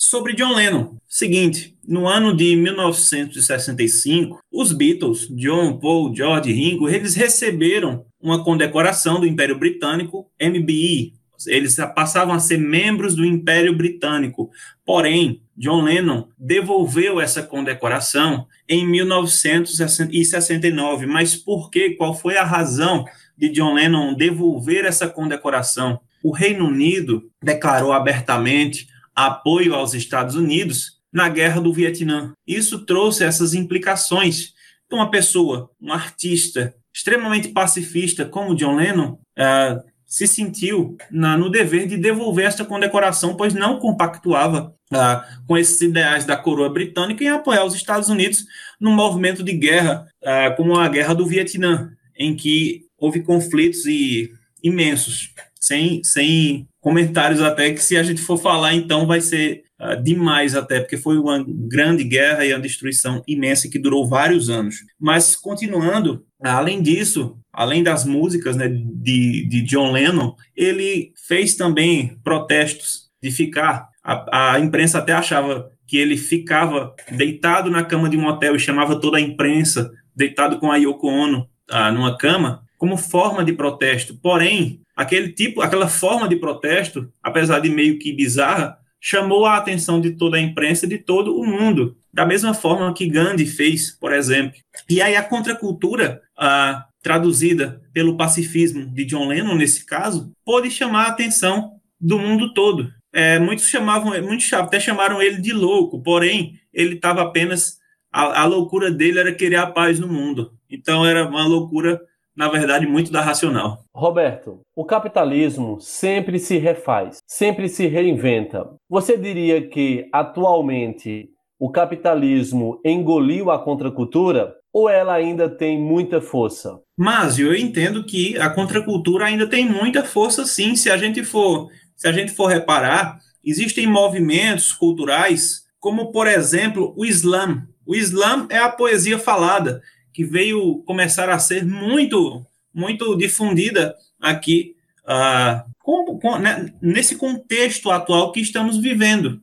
sobre 0.03 0.35
John 0.35 0.55
Lennon. 0.55 0.97
Seguinte, 1.07 1.77
no 1.87 2.09
ano 2.09 2.37
de 2.37 2.57
1965, 2.57 4.41
os 4.51 4.73
Beatles, 4.73 5.29
John, 5.29 5.79
Paul, 5.79 6.13
George, 6.13 6.53
Ringo, 6.53 6.89
eles 6.89 7.15
receberam 7.15 8.05
uma 8.21 8.43
condecoração 8.43 9.21
do 9.21 9.27
Império 9.27 9.57
Britânico, 9.57 10.29
MBE. 10.41 11.13
Eles 11.47 11.77
passavam 11.95 12.35
a 12.35 12.41
ser 12.41 12.59
membros 12.59 13.15
do 13.15 13.25
Império 13.25 13.77
Britânico. 13.77 14.51
Porém, 14.85 15.41
John 15.57 15.83
Lennon 15.83 16.27
devolveu 16.37 17.21
essa 17.21 17.41
condecoração 17.41 18.49
em 18.69 18.85
1969. 18.85 21.07
Mas 21.07 21.37
por 21.37 21.71
quê? 21.71 21.91
Qual 21.91 22.13
foi 22.13 22.37
a 22.37 22.45
razão 22.45 23.05
de 23.39 23.49
John 23.51 23.75
Lennon 23.75 24.15
devolver 24.15 24.85
essa 24.85 25.09
condecoração? 25.09 26.01
O 26.25 26.33
Reino 26.33 26.67
Unido 26.67 27.31
declarou 27.41 27.93
abertamente 27.93 28.91
apoio 29.15 29.75
aos 29.75 29.95
Estados 29.95 30.35
Unidos 30.35 31.01
na 31.13 31.29
guerra 31.29 31.61
do 31.61 31.73
Vietnã. 31.73 32.33
Isso 32.47 32.85
trouxe 32.85 33.25
essas 33.25 33.55
implicações. 33.55 34.53
Então, 34.87 34.99
uma 34.99 35.11
pessoa, 35.11 35.71
um 35.81 35.93
artista 35.93 36.75
extremamente 36.95 37.49
pacifista 37.49 38.25
como 38.25 38.55
John 38.55 38.77
Lennon, 38.77 39.13
uh, 39.13 39.93
se 40.07 40.27
sentiu 40.27 40.97
na, 41.11 41.39
no 41.39 41.49
dever 41.49 41.87
de 41.87 41.97
devolver 41.97 42.45
esta 42.45 42.67
condecoração, 42.67 43.35
pois 43.35 43.55
não 43.55 43.79
compactuava 43.79 44.75
uh, 44.93 45.47
com 45.47 45.57
esses 45.57 45.81
ideais 45.81 46.27
da 46.27 46.37
coroa 46.37 46.69
britânica 46.69 47.25
em 47.25 47.29
apoiar 47.29 47.65
os 47.65 47.75
Estados 47.75 48.11
Unidos 48.11 48.45
no 48.79 48.91
movimento 48.91 49.43
de 49.43 49.53
guerra, 49.55 50.07
uh, 50.23 50.55
como 50.55 50.79
a 50.79 50.87
guerra 50.89 51.15
do 51.15 51.27
Vietnã, 51.27 51.91
em 52.15 52.37
que 52.37 52.83
houve 52.99 53.23
conflitos 53.23 53.87
e, 53.87 54.31
imensos, 54.63 55.33
sem, 55.59 56.05
sem 56.05 56.69
comentários 56.83 57.41
até 57.41 57.73
que 57.73 57.79
se 57.79 57.97
a 57.97 58.03
gente 58.03 58.21
for 58.21 58.37
falar, 58.37 58.75
então 58.75 59.07
vai 59.07 59.21
ser 59.21 59.63
uh, 59.81 60.03
demais 60.03 60.57
até, 60.57 60.81
porque 60.81 60.97
foi 60.97 61.17
uma 61.17 61.43
grande 61.47 62.03
guerra 62.03 62.45
e 62.45 62.53
uma 62.53 62.61
destruição 62.61 63.23
imensa 63.27 63.71
que 63.71 63.79
durou 63.79 64.07
vários 64.07 64.51
anos. 64.51 64.75
Mas, 65.01 65.37
continuando, 65.37 66.27
além 66.43 66.83
disso, 66.83 67.39
além 67.53 67.85
das 67.85 68.05
músicas 68.05 68.57
né, 68.57 68.69
de, 68.69 69.47
de 69.49 69.63
John 69.63 69.93
Lennon, 69.93 70.35
ele 70.57 71.13
fez 71.29 71.55
também 71.55 72.19
protestos 72.25 73.11
de 73.23 73.31
ficar, 73.31 73.89
a, 74.03 74.55
a 74.55 74.61
imprensa 74.61 74.99
até 74.99 75.13
achava 75.13 75.71
que 75.87 75.97
ele 75.97 76.17
ficava 76.17 76.97
deitado 77.13 77.71
na 77.71 77.85
cama 77.85 78.09
de 78.09 78.17
um 78.17 78.27
hotel 78.27 78.57
e 78.57 78.59
chamava 78.59 79.01
toda 79.01 79.19
a 79.19 79.21
imprensa, 79.21 79.93
deitado 80.17 80.59
com 80.59 80.73
a 80.73 80.77
Yoko 80.79 81.07
Ono 81.07 81.47
uh, 81.71 81.93
numa 81.93 82.19
cama, 82.19 82.65
como 82.83 82.97
forma 82.97 83.45
de 83.45 83.53
protesto. 83.53 84.19
Porém, 84.21 84.81
aquele 84.97 85.29
tipo, 85.29 85.61
aquela 85.63 85.87
forma 85.87 86.29
de 86.29 86.35
protesto, 86.35 87.13
apesar 87.23 87.61
de 87.61 87.71
meio 87.71 87.97
que 87.97 88.13
bizarra, 88.13 88.77
chamou 89.01 89.47
a 89.47 89.57
atenção 89.57 90.01
de 90.01 90.11
toda 90.11 90.37
a 90.37 90.41
imprensa 90.41 90.85
de 90.85 90.99
todo 90.99 91.39
o 91.39 91.47
mundo, 91.47 91.97
da 92.13 92.27
mesma 92.27 92.53
forma 92.53 92.93
que 92.93 93.09
Gandhi 93.09 93.47
fez, 93.47 93.93
por 93.93 94.13
exemplo. 94.13 94.59
E 94.91 95.01
aí 95.01 95.15
a 95.15 95.23
contracultura, 95.23 96.23
ah, 96.37 96.85
traduzida 97.01 97.81
pelo 97.93 98.17
pacifismo 98.17 98.85
de 98.93 99.05
John 99.05 99.29
Lennon 99.29 99.55
nesse 99.55 99.87
caso, 99.87 100.33
pôde 100.45 100.69
chamar 100.69 101.05
a 101.05 101.11
atenção 101.11 101.75
do 102.01 102.19
mundo 102.19 102.53
todo. 102.53 102.93
É, 103.13 103.39
muitos 103.39 103.69
chamavam, 103.69 104.21
muitos 104.25 104.53
até 104.53 104.81
chamaram 104.81 105.23
ele 105.23 105.41
de 105.41 105.53
louco, 105.53 106.03
porém 106.03 106.59
ele 106.75 106.97
estava 106.97 107.23
apenas 107.23 107.79
a, 108.11 108.41
a 108.41 108.45
loucura 108.45 108.91
dele 108.91 109.21
era 109.21 109.33
querer 109.33 109.57
a 109.57 109.69
paz 109.69 110.01
no 110.01 110.09
mundo. 110.09 110.53
Então 110.69 111.07
era 111.07 111.29
uma 111.29 111.47
loucura 111.47 112.01
na 112.37 112.49
verdade, 112.49 112.87
muito 112.87 113.13
da 113.13 113.21
racional. 113.21 113.85
Roberto, 113.95 114.61
o 114.75 114.85
capitalismo 114.85 115.81
sempre 115.81 116.39
se 116.39 116.59
refaz, 116.59 117.19
sempre 117.27 117.69
se 117.69 117.87
reinventa. 117.87 118.69
Você 118.89 119.17
diria 119.17 119.67
que, 119.69 120.09
atualmente, 120.13 121.29
o 121.59 121.71
capitalismo 121.71 122.81
engoliu 122.85 123.51
a 123.51 123.59
contracultura 123.63 124.55
ou 124.73 124.89
ela 124.89 125.15
ainda 125.15 125.49
tem 125.49 125.79
muita 125.79 126.21
força? 126.21 126.81
Mas 126.99 127.39
eu 127.39 127.55
entendo 127.55 128.05
que 128.05 128.39
a 128.39 128.49
contracultura 128.49 129.27
ainda 129.27 129.47
tem 129.47 129.69
muita 129.69 130.03
força, 130.03 130.47
sim. 130.47 130.75
Se 130.75 130.91
a 130.91 130.97
gente 130.97 131.23
for, 131.23 131.69
se 131.95 132.09
a 132.09 132.13
gente 132.13 132.33
for 132.33 132.47
reparar, 132.47 133.19
existem 133.45 133.87
movimentos 133.87 134.73
culturais, 134.73 135.63
como 135.79 136.11
por 136.11 136.27
exemplo 136.27 136.95
o 136.97 137.05
Islã. 137.05 137.67
O 137.87 137.95
Islã 137.95 138.47
é 138.49 138.59
a 138.59 138.71
poesia 138.71 139.19
falada 139.19 139.83
que 140.13 140.25
veio 140.25 140.83
começar 140.85 141.31
a 141.31 141.39
ser 141.39 141.65
muito, 141.65 142.45
muito 142.73 143.17
difundida 143.17 143.95
aqui, 144.21 144.77
uh, 145.05 145.71
com, 145.81 146.19
com, 146.19 146.39
né, 146.39 146.73
nesse 146.81 147.17
contexto 147.17 147.91
atual 147.91 148.33
que 148.33 148.41
estamos 148.41 148.79
vivendo. 148.79 149.41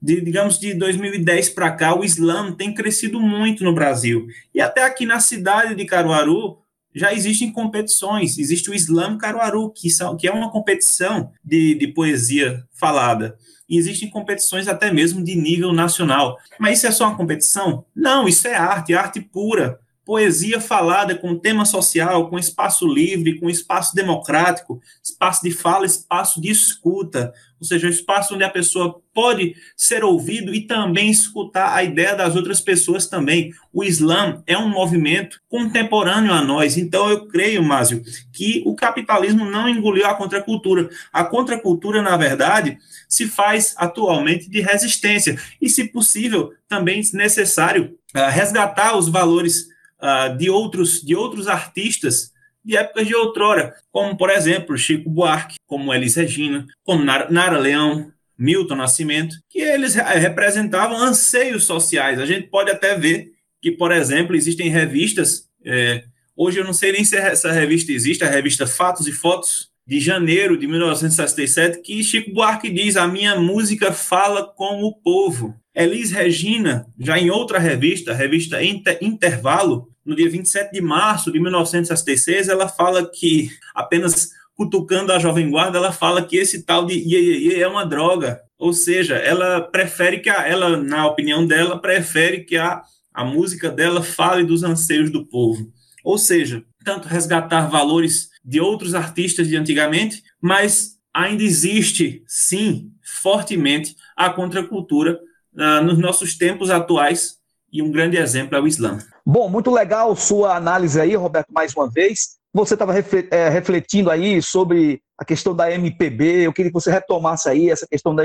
De, 0.00 0.20
digamos, 0.20 0.58
de 0.58 0.74
2010 0.74 1.50
para 1.50 1.70
cá, 1.70 1.98
o 1.98 2.04
Islã 2.04 2.52
tem 2.52 2.74
crescido 2.74 3.18
muito 3.18 3.64
no 3.64 3.74
Brasil. 3.74 4.26
E 4.54 4.60
até 4.60 4.82
aqui 4.82 5.06
na 5.06 5.18
cidade 5.18 5.74
de 5.74 5.84
Caruaru, 5.86 6.58
já 6.94 7.12
existem 7.12 7.50
competições. 7.50 8.38
Existe 8.38 8.70
o 8.70 8.74
Islã 8.74 9.16
Caruaru, 9.16 9.70
que, 9.70 9.88
são, 9.90 10.16
que 10.16 10.28
é 10.28 10.32
uma 10.32 10.50
competição 10.50 11.32
de, 11.42 11.74
de 11.74 11.88
poesia 11.88 12.64
falada. 12.72 13.36
E 13.66 13.78
existem 13.78 14.10
competições 14.10 14.68
até 14.68 14.92
mesmo 14.92 15.24
de 15.24 15.34
nível 15.34 15.72
nacional. 15.72 16.38
Mas 16.60 16.78
isso 16.78 16.86
é 16.86 16.90
só 16.90 17.08
uma 17.08 17.16
competição? 17.16 17.84
Não, 17.96 18.28
isso 18.28 18.46
é 18.46 18.54
arte, 18.54 18.94
arte 18.94 19.20
pura 19.22 19.80
poesia 20.04 20.60
falada 20.60 21.14
com 21.14 21.38
tema 21.38 21.64
social, 21.64 22.28
com 22.28 22.38
espaço 22.38 22.86
livre, 22.86 23.38
com 23.38 23.48
espaço 23.48 23.94
democrático, 23.94 24.80
espaço 25.02 25.42
de 25.42 25.50
fala, 25.50 25.86
espaço 25.86 26.40
de 26.40 26.50
escuta, 26.50 27.32
ou 27.58 27.66
seja, 27.66 27.86
um 27.86 27.90
espaço 27.90 28.34
onde 28.34 28.44
a 28.44 28.50
pessoa 28.50 29.00
pode 29.14 29.56
ser 29.74 30.04
ouvido 30.04 30.54
e 30.54 30.60
também 30.60 31.10
escutar 31.10 31.74
a 31.74 31.82
ideia 31.82 32.14
das 32.14 32.36
outras 32.36 32.60
pessoas 32.60 33.06
também. 33.06 33.54
O 33.72 33.82
Islã 33.82 34.42
é 34.46 34.58
um 34.58 34.68
movimento 34.68 35.40
contemporâneo 35.48 36.32
a 36.32 36.42
nós, 36.42 36.76
então 36.76 37.08
eu 37.08 37.26
creio, 37.26 37.62
Márcio, 37.62 38.02
que 38.32 38.62
o 38.66 38.74
capitalismo 38.74 39.46
não 39.46 39.66
engoliu 39.66 40.04
a 40.04 40.14
contracultura. 40.14 40.90
A 41.10 41.24
contracultura, 41.24 42.02
na 42.02 42.16
verdade, 42.18 42.76
se 43.08 43.26
faz 43.26 43.74
atualmente 43.78 44.50
de 44.50 44.60
resistência 44.60 45.38
e, 45.60 45.70
se 45.70 45.84
possível, 45.84 46.52
também 46.68 47.00
necessário 47.14 47.96
uh, 48.14 48.30
resgatar 48.30 48.96
os 48.96 49.08
valores 49.08 49.72
uh, 50.04 50.36
de, 50.36 50.50
outros, 50.50 51.00
de 51.00 51.16
outros 51.16 51.48
artistas 51.48 52.32
de 52.64 52.76
épocas 52.76 53.06
de 53.06 53.14
outrora, 53.14 53.74
como, 53.92 54.16
por 54.16 54.30
exemplo, 54.30 54.76
Chico 54.78 55.10
Buarque, 55.10 55.56
como 55.66 55.92
Elis 55.92 56.14
Regina, 56.14 56.66
como 56.82 57.04
Nara, 57.04 57.58
Leão, 57.58 58.10
Milton 58.38 58.76
Nascimento, 58.76 59.36
que 59.50 59.60
eles 59.60 59.94
representavam 59.94 60.96
anseios 60.96 61.64
sociais. 61.64 62.18
A 62.18 62.26
gente 62.26 62.48
pode 62.48 62.70
até 62.70 62.96
ver 62.96 63.32
que, 63.60 63.70
por 63.70 63.92
exemplo, 63.92 64.34
existem 64.34 64.70
revistas. 64.70 65.46
É, 65.62 66.04
hoje 66.34 66.58
eu 66.58 66.64
não 66.64 66.72
sei 66.72 66.92
nem 66.92 67.04
se 67.04 67.16
essa 67.16 67.52
revista 67.52 67.92
existe, 67.92 68.24
a 68.24 68.30
revista 68.30 68.66
Fatos 68.66 69.06
e 69.06 69.12
Fotos, 69.12 69.70
de 69.86 70.00
janeiro 70.00 70.56
de 70.56 70.66
1967, 70.66 71.82
que 71.82 72.02
Chico 72.02 72.32
Buarque 72.32 72.70
diz: 72.70 72.96
A 72.96 73.06
minha 73.06 73.38
música 73.38 73.92
fala 73.92 74.46
com 74.46 74.82
o 74.82 74.94
povo. 74.94 75.54
Elis 75.74 76.10
Regina, 76.10 76.86
já 76.98 77.18
em 77.18 77.30
outra 77.30 77.58
revista, 77.58 78.12
a 78.12 78.14
revista 78.14 78.62
Inter 78.62 78.96
Intervalo, 79.02 79.88
no 80.04 80.14
dia 80.14 80.28
27 80.28 80.72
de 80.72 80.80
março 80.80 81.32
de 81.32 81.40
1966, 81.40 82.48
ela 82.48 82.68
fala 82.68 83.10
que 83.10 83.50
apenas 83.74 84.30
cutucando 84.54 85.12
a 85.12 85.18
Jovem 85.18 85.50
Guarda, 85.50 85.78
ela 85.78 85.92
fala 85.92 86.24
que 86.24 86.36
esse 86.36 86.62
tal 86.62 86.86
de 86.86 86.94
iê, 86.94 87.60
é 87.60 87.66
uma 87.66 87.84
droga. 87.84 88.40
Ou 88.58 88.72
seja, 88.72 89.16
ela 89.16 89.60
prefere 89.60 90.20
que 90.20 90.30
a, 90.30 90.46
ela, 90.46 90.76
na 90.76 91.06
opinião 91.06 91.46
dela, 91.46 91.80
prefere 91.80 92.44
que 92.44 92.56
a, 92.56 92.82
a 93.12 93.24
música 93.24 93.70
dela 93.70 94.02
fale 94.02 94.44
dos 94.44 94.62
anseios 94.62 95.10
do 95.10 95.26
povo. 95.26 95.72
Ou 96.04 96.18
seja, 96.18 96.62
tanto 96.84 97.08
resgatar 97.08 97.68
valores 97.68 98.28
de 98.44 98.60
outros 98.60 98.94
artistas 98.94 99.48
de 99.48 99.56
antigamente, 99.56 100.22
mas 100.40 100.98
ainda 101.12 101.42
existe, 101.42 102.22
sim, 102.26 102.90
fortemente 103.02 103.96
a 104.16 104.30
contracultura 104.30 105.18
uh, 105.54 105.84
nos 105.84 105.98
nossos 105.98 106.36
tempos 106.36 106.70
atuais, 106.70 107.38
e 107.74 107.82
um 107.82 107.90
grande 107.90 108.16
exemplo 108.16 108.56
é 108.56 108.60
o 108.60 108.68
Islã. 108.68 108.98
Bom, 109.26 109.48
muito 109.48 109.68
legal 109.68 110.14
sua 110.14 110.56
análise 110.56 111.00
aí, 111.00 111.16
Roberto, 111.16 111.52
mais 111.52 111.74
uma 111.74 111.90
vez. 111.90 112.36
Você 112.52 112.74
estava 112.74 112.94
é, 112.96 113.48
refletindo 113.48 114.12
aí 114.12 114.40
sobre 114.40 115.02
a 115.18 115.24
questão 115.24 115.56
da 115.56 115.72
MPB, 115.72 116.46
eu 116.46 116.52
queria 116.52 116.70
que 116.70 116.80
você 116.80 116.88
retomasse 116.88 117.48
aí 117.48 117.68
essa 117.68 117.84
questão 117.84 118.14
da, 118.14 118.22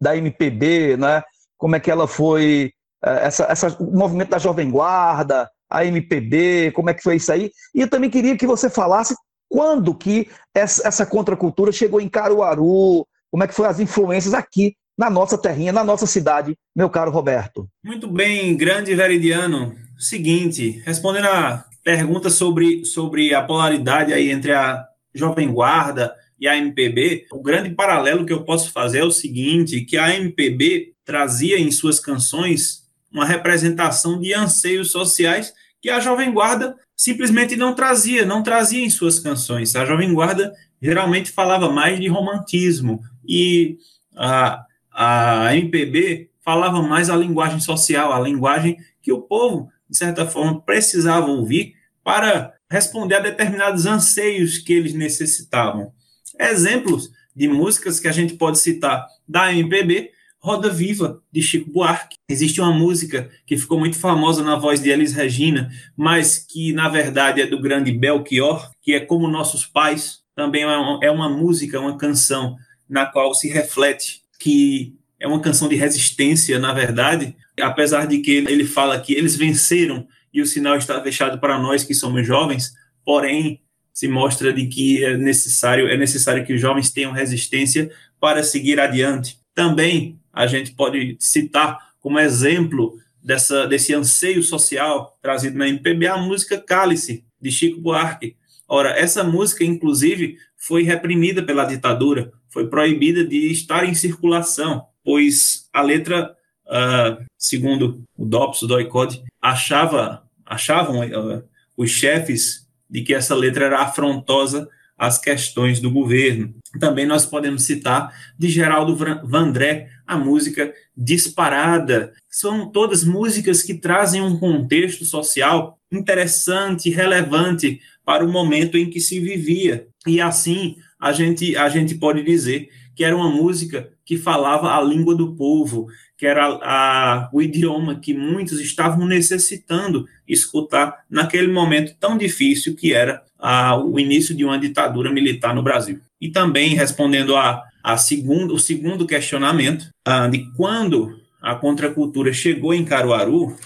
da 0.00 0.16
MPB, 0.16 0.96
né? 0.96 1.22
como 1.56 1.76
é 1.76 1.80
que 1.80 1.90
ela 1.90 2.08
foi, 2.08 2.72
é, 3.04 3.26
essa, 3.26 3.44
essa, 3.44 3.68
o 3.80 3.96
movimento 3.96 4.30
da 4.30 4.38
Jovem 4.38 4.68
Guarda, 4.68 5.48
a 5.70 5.84
MPB, 5.84 6.72
como 6.72 6.90
é 6.90 6.94
que 6.94 7.02
foi 7.02 7.16
isso 7.16 7.30
aí? 7.30 7.52
E 7.72 7.82
eu 7.82 7.88
também 7.88 8.10
queria 8.10 8.36
que 8.36 8.46
você 8.46 8.68
falasse 8.68 9.14
quando 9.48 9.94
que 9.94 10.28
essa, 10.52 10.86
essa 10.86 11.06
contracultura 11.06 11.70
chegou 11.70 12.00
em 12.00 12.08
Caruaru, 12.08 13.06
como 13.30 13.44
é 13.44 13.46
que 13.46 13.54
foram 13.54 13.70
as 13.70 13.78
influências 13.78 14.34
aqui 14.34 14.74
na 15.00 15.08
nossa 15.08 15.38
terrinha, 15.38 15.72
na 15.72 15.82
nossa 15.82 16.06
cidade, 16.06 16.54
meu 16.76 16.90
caro 16.90 17.10
Roberto. 17.10 17.66
Muito 17.82 18.06
bem, 18.06 18.54
grande 18.54 18.94
Veridiano. 18.94 19.74
Seguinte, 19.98 20.82
respondendo 20.84 21.24
a 21.24 21.64
pergunta 21.82 22.28
sobre, 22.28 22.84
sobre 22.84 23.34
a 23.34 23.42
polaridade 23.42 24.12
aí 24.12 24.30
entre 24.30 24.52
a 24.52 24.84
Jovem 25.14 25.50
Guarda 25.50 26.14
e 26.38 26.46
a 26.46 26.54
MPB, 26.54 27.28
o 27.32 27.42
grande 27.42 27.70
paralelo 27.70 28.26
que 28.26 28.32
eu 28.32 28.44
posso 28.44 28.70
fazer 28.72 28.98
é 28.98 29.04
o 29.04 29.10
seguinte, 29.10 29.80
que 29.86 29.96
a 29.96 30.14
MPB 30.14 30.92
trazia 31.02 31.58
em 31.58 31.70
suas 31.70 31.98
canções 31.98 32.82
uma 33.10 33.24
representação 33.24 34.20
de 34.20 34.34
anseios 34.34 34.90
sociais 34.90 35.54
que 35.80 35.88
a 35.88 35.98
Jovem 35.98 36.30
Guarda 36.30 36.76
simplesmente 36.94 37.56
não 37.56 37.74
trazia, 37.74 38.26
não 38.26 38.42
trazia 38.42 38.84
em 38.84 38.90
suas 38.90 39.18
canções. 39.18 39.74
A 39.74 39.86
Jovem 39.86 40.12
Guarda 40.12 40.52
geralmente 40.80 41.30
falava 41.30 41.72
mais 41.72 41.98
de 41.98 42.06
romantismo 42.06 43.00
e 43.26 43.78
a, 44.14 44.62
a 45.02 45.56
MPB 45.56 46.28
falava 46.44 46.82
mais 46.82 47.08
a 47.08 47.16
linguagem 47.16 47.58
social, 47.58 48.12
a 48.12 48.20
linguagem 48.20 48.76
que 49.00 49.10
o 49.10 49.22
povo, 49.22 49.70
de 49.88 49.96
certa 49.96 50.26
forma, 50.26 50.60
precisava 50.60 51.26
ouvir 51.26 51.72
para 52.04 52.52
responder 52.70 53.14
a 53.14 53.20
determinados 53.20 53.86
anseios 53.86 54.58
que 54.58 54.74
eles 54.74 54.92
necessitavam. 54.92 55.90
Exemplos 56.38 57.10
de 57.34 57.48
músicas 57.48 57.98
que 57.98 58.08
a 58.08 58.12
gente 58.12 58.34
pode 58.34 58.58
citar 58.58 59.06
da 59.26 59.50
MPB, 59.54 60.10
Roda 60.38 60.68
Viva, 60.68 61.22
de 61.32 61.40
Chico 61.40 61.70
Buarque. 61.70 62.16
Existe 62.28 62.60
uma 62.60 62.72
música 62.72 63.30
que 63.46 63.56
ficou 63.56 63.78
muito 63.78 63.98
famosa 63.98 64.44
na 64.44 64.56
voz 64.56 64.82
de 64.82 64.90
Elis 64.90 65.14
Regina, 65.14 65.70
mas 65.96 66.44
que, 66.46 66.74
na 66.74 66.90
verdade, 66.90 67.40
é 67.40 67.46
do 67.46 67.58
grande 67.58 67.90
Belchior, 67.90 68.70
que 68.82 68.92
é 68.92 69.00
Como 69.00 69.28
Nossos 69.28 69.64
Pais. 69.64 70.18
Também 70.36 70.64
é 70.64 71.10
uma 71.10 71.26
é 71.26 71.28
música, 71.30 71.80
uma 71.80 71.96
canção 71.96 72.54
na 72.86 73.06
qual 73.06 73.32
se 73.32 73.48
reflete 73.48 74.20
que 74.40 74.96
é 75.20 75.28
uma 75.28 75.40
canção 75.40 75.68
de 75.68 75.76
resistência, 75.76 76.58
na 76.58 76.72
verdade, 76.72 77.36
apesar 77.60 78.06
de 78.06 78.18
que 78.18 78.30
ele 78.32 78.64
fala 78.64 78.98
que 78.98 79.12
eles 79.12 79.36
venceram 79.36 80.08
e 80.32 80.40
o 80.40 80.46
sinal 80.46 80.76
está 80.76 81.00
fechado 81.02 81.38
para 81.38 81.58
nós 81.58 81.84
que 81.84 81.94
somos 81.94 82.26
jovens, 82.26 82.72
porém 83.04 83.60
se 83.92 84.08
mostra 84.08 84.52
de 84.52 84.66
que 84.66 85.04
é 85.04 85.16
necessário 85.16 85.86
é 85.88 85.96
necessário 85.96 86.44
que 86.44 86.54
os 86.54 86.60
jovens 86.60 86.90
tenham 86.90 87.12
resistência 87.12 87.90
para 88.18 88.42
seguir 88.42 88.80
adiante. 88.80 89.38
Também 89.54 90.18
a 90.32 90.46
gente 90.46 90.72
pode 90.72 91.16
citar 91.20 91.76
como 92.00 92.18
exemplo 92.18 92.96
dessa 93.22 93.66
desse 93.66 93.92
anseio 93.92 94.42
social 94.42 95.18
trazido 95.20 95.58
na 95.58 95.68
MPB 95.68 96.06
a 96.06 96.16
música 96.16 96.58
Cálice 96.58 97.24
de 97.38 97.50
Chico 97.50 97.80
Buarque. 97.80 98.36
Ora, 98.66 98.90
essa 98.90 99.22
música 99.22 99.64
inclusive 99.64 100.38
foi 100.56 100.82
reprimida 100.82 101.42
pela 101.42 101.64
ditadura, 101.64 102.32
foi 102.50 102.68
proibida 102.68 103.24
de 103.24 103.50
estar 103.50 103.88
em 103.88 103.94
circulação, 103.94 104.84
pois 105.04 105.68
a 105.72 105.82
letra, 105.82 106.34
uh, 106.66 107.24
segundo 107.38 108.02
o 108.16 108.24
DOPS, 108.24 108.62
o 108.62 108.66
DOICOD, 108.66 109.22
achava, 109.40 110.24
achavam 110.44 111.00
uh, 111.00 111.42
os 111.76 111.90
chefes 111.90 112.68
de 112.88 113.02
que 113.02 113.14
essa 113.14 113.34
letra 113.34 113.66
era 113.66 113.82
afrontosa 113.82 114.68
às 114.98 115.18
questões 115.18 115.80
do 115.80 115.90
governo. 115.90 116.54
Também 116.78 117.06
nós 117.06 117.24
podemos 117.24 117.62
citar 117.62 118.14
de 118.38 118.48
Geraldo 118.48 118.94
Vandré 119.24 119.88
a 120.06 120.18
música 120.18 120.74
Disparada. 120.94 122.12
São 122.28 122.70
todas 122.70 123.02
músicas 123.02 123.62
que 123.62 123.74
trazem 123.74 124.20
um 124.20 124.38
contexto 124.38 125.04
social 125.06 125.78
interessante, 125.90 126.90
relevante 126.90 127.80
para 128.04 128.24
o 128.24 128.30
momento 128.30 128.76
em 128.76 128.90
que 128.90 129.00
se 129.00 129.18
vivia. 129.18 129.88
E 130.06 130.20
assim, 130.20 130.76
a 131.00 131.12
gente, 131.12 131.56
a 131.56 131.68
gente 131.68 131.94
pode 131.94 132.22
dizer 132.22 132.68
que 132.94 133.02
era 133.02 133.16
uma 133.16 133.30
música 133.30 133.90
que 134.04 134.18
falava 134.18 134.76
a 134.76 134.82
língua 134.82 135.14
do 135.14 135.34
povo, 135.34 135.86
que 136.18 136.26
era 136.26 136.46
a, 136.46 137.30
o 137.32 137.40
idioma 137.40 137.98
que 137.98 138.12
muitos 138.12 138.60
estavam 138.60 139.06
necessitando 139.06 140.06
escutar 140.28 141.04
naquele 141.08 141.48
momento 141.48 141.94
tão 141.98 142.18
difícil 142.18 142.76
que 142.76 142.92
era 142.92 143.22
a, 143.38 143.78
o 143.78 143.98
início 143.98 144.34
de 144.34 144.44
uma 144.44 144.58
ditadura 144.58 145.10
militar 145.10 145.54
no 145.54 145.62
Brasil. 145.62 145.98
E 146.20 146.28
também 146.28 146.74
respondendo 146.74 147.34
a, 147.34 147.62
a 147.82 147.96
segundo, 147.96 148.52
o 148.52 148.58
segundo 148.58 149.06
questionamento, 149.06 149.88
a, 150.04 150.28
de 150.28 150.44
quando 150.54 151.18
a 151.40 151.54
contracultura 151.54 152.32
chegou 152.34 152.74
em 152.74 152.84
Caruaru, 152.84 153.56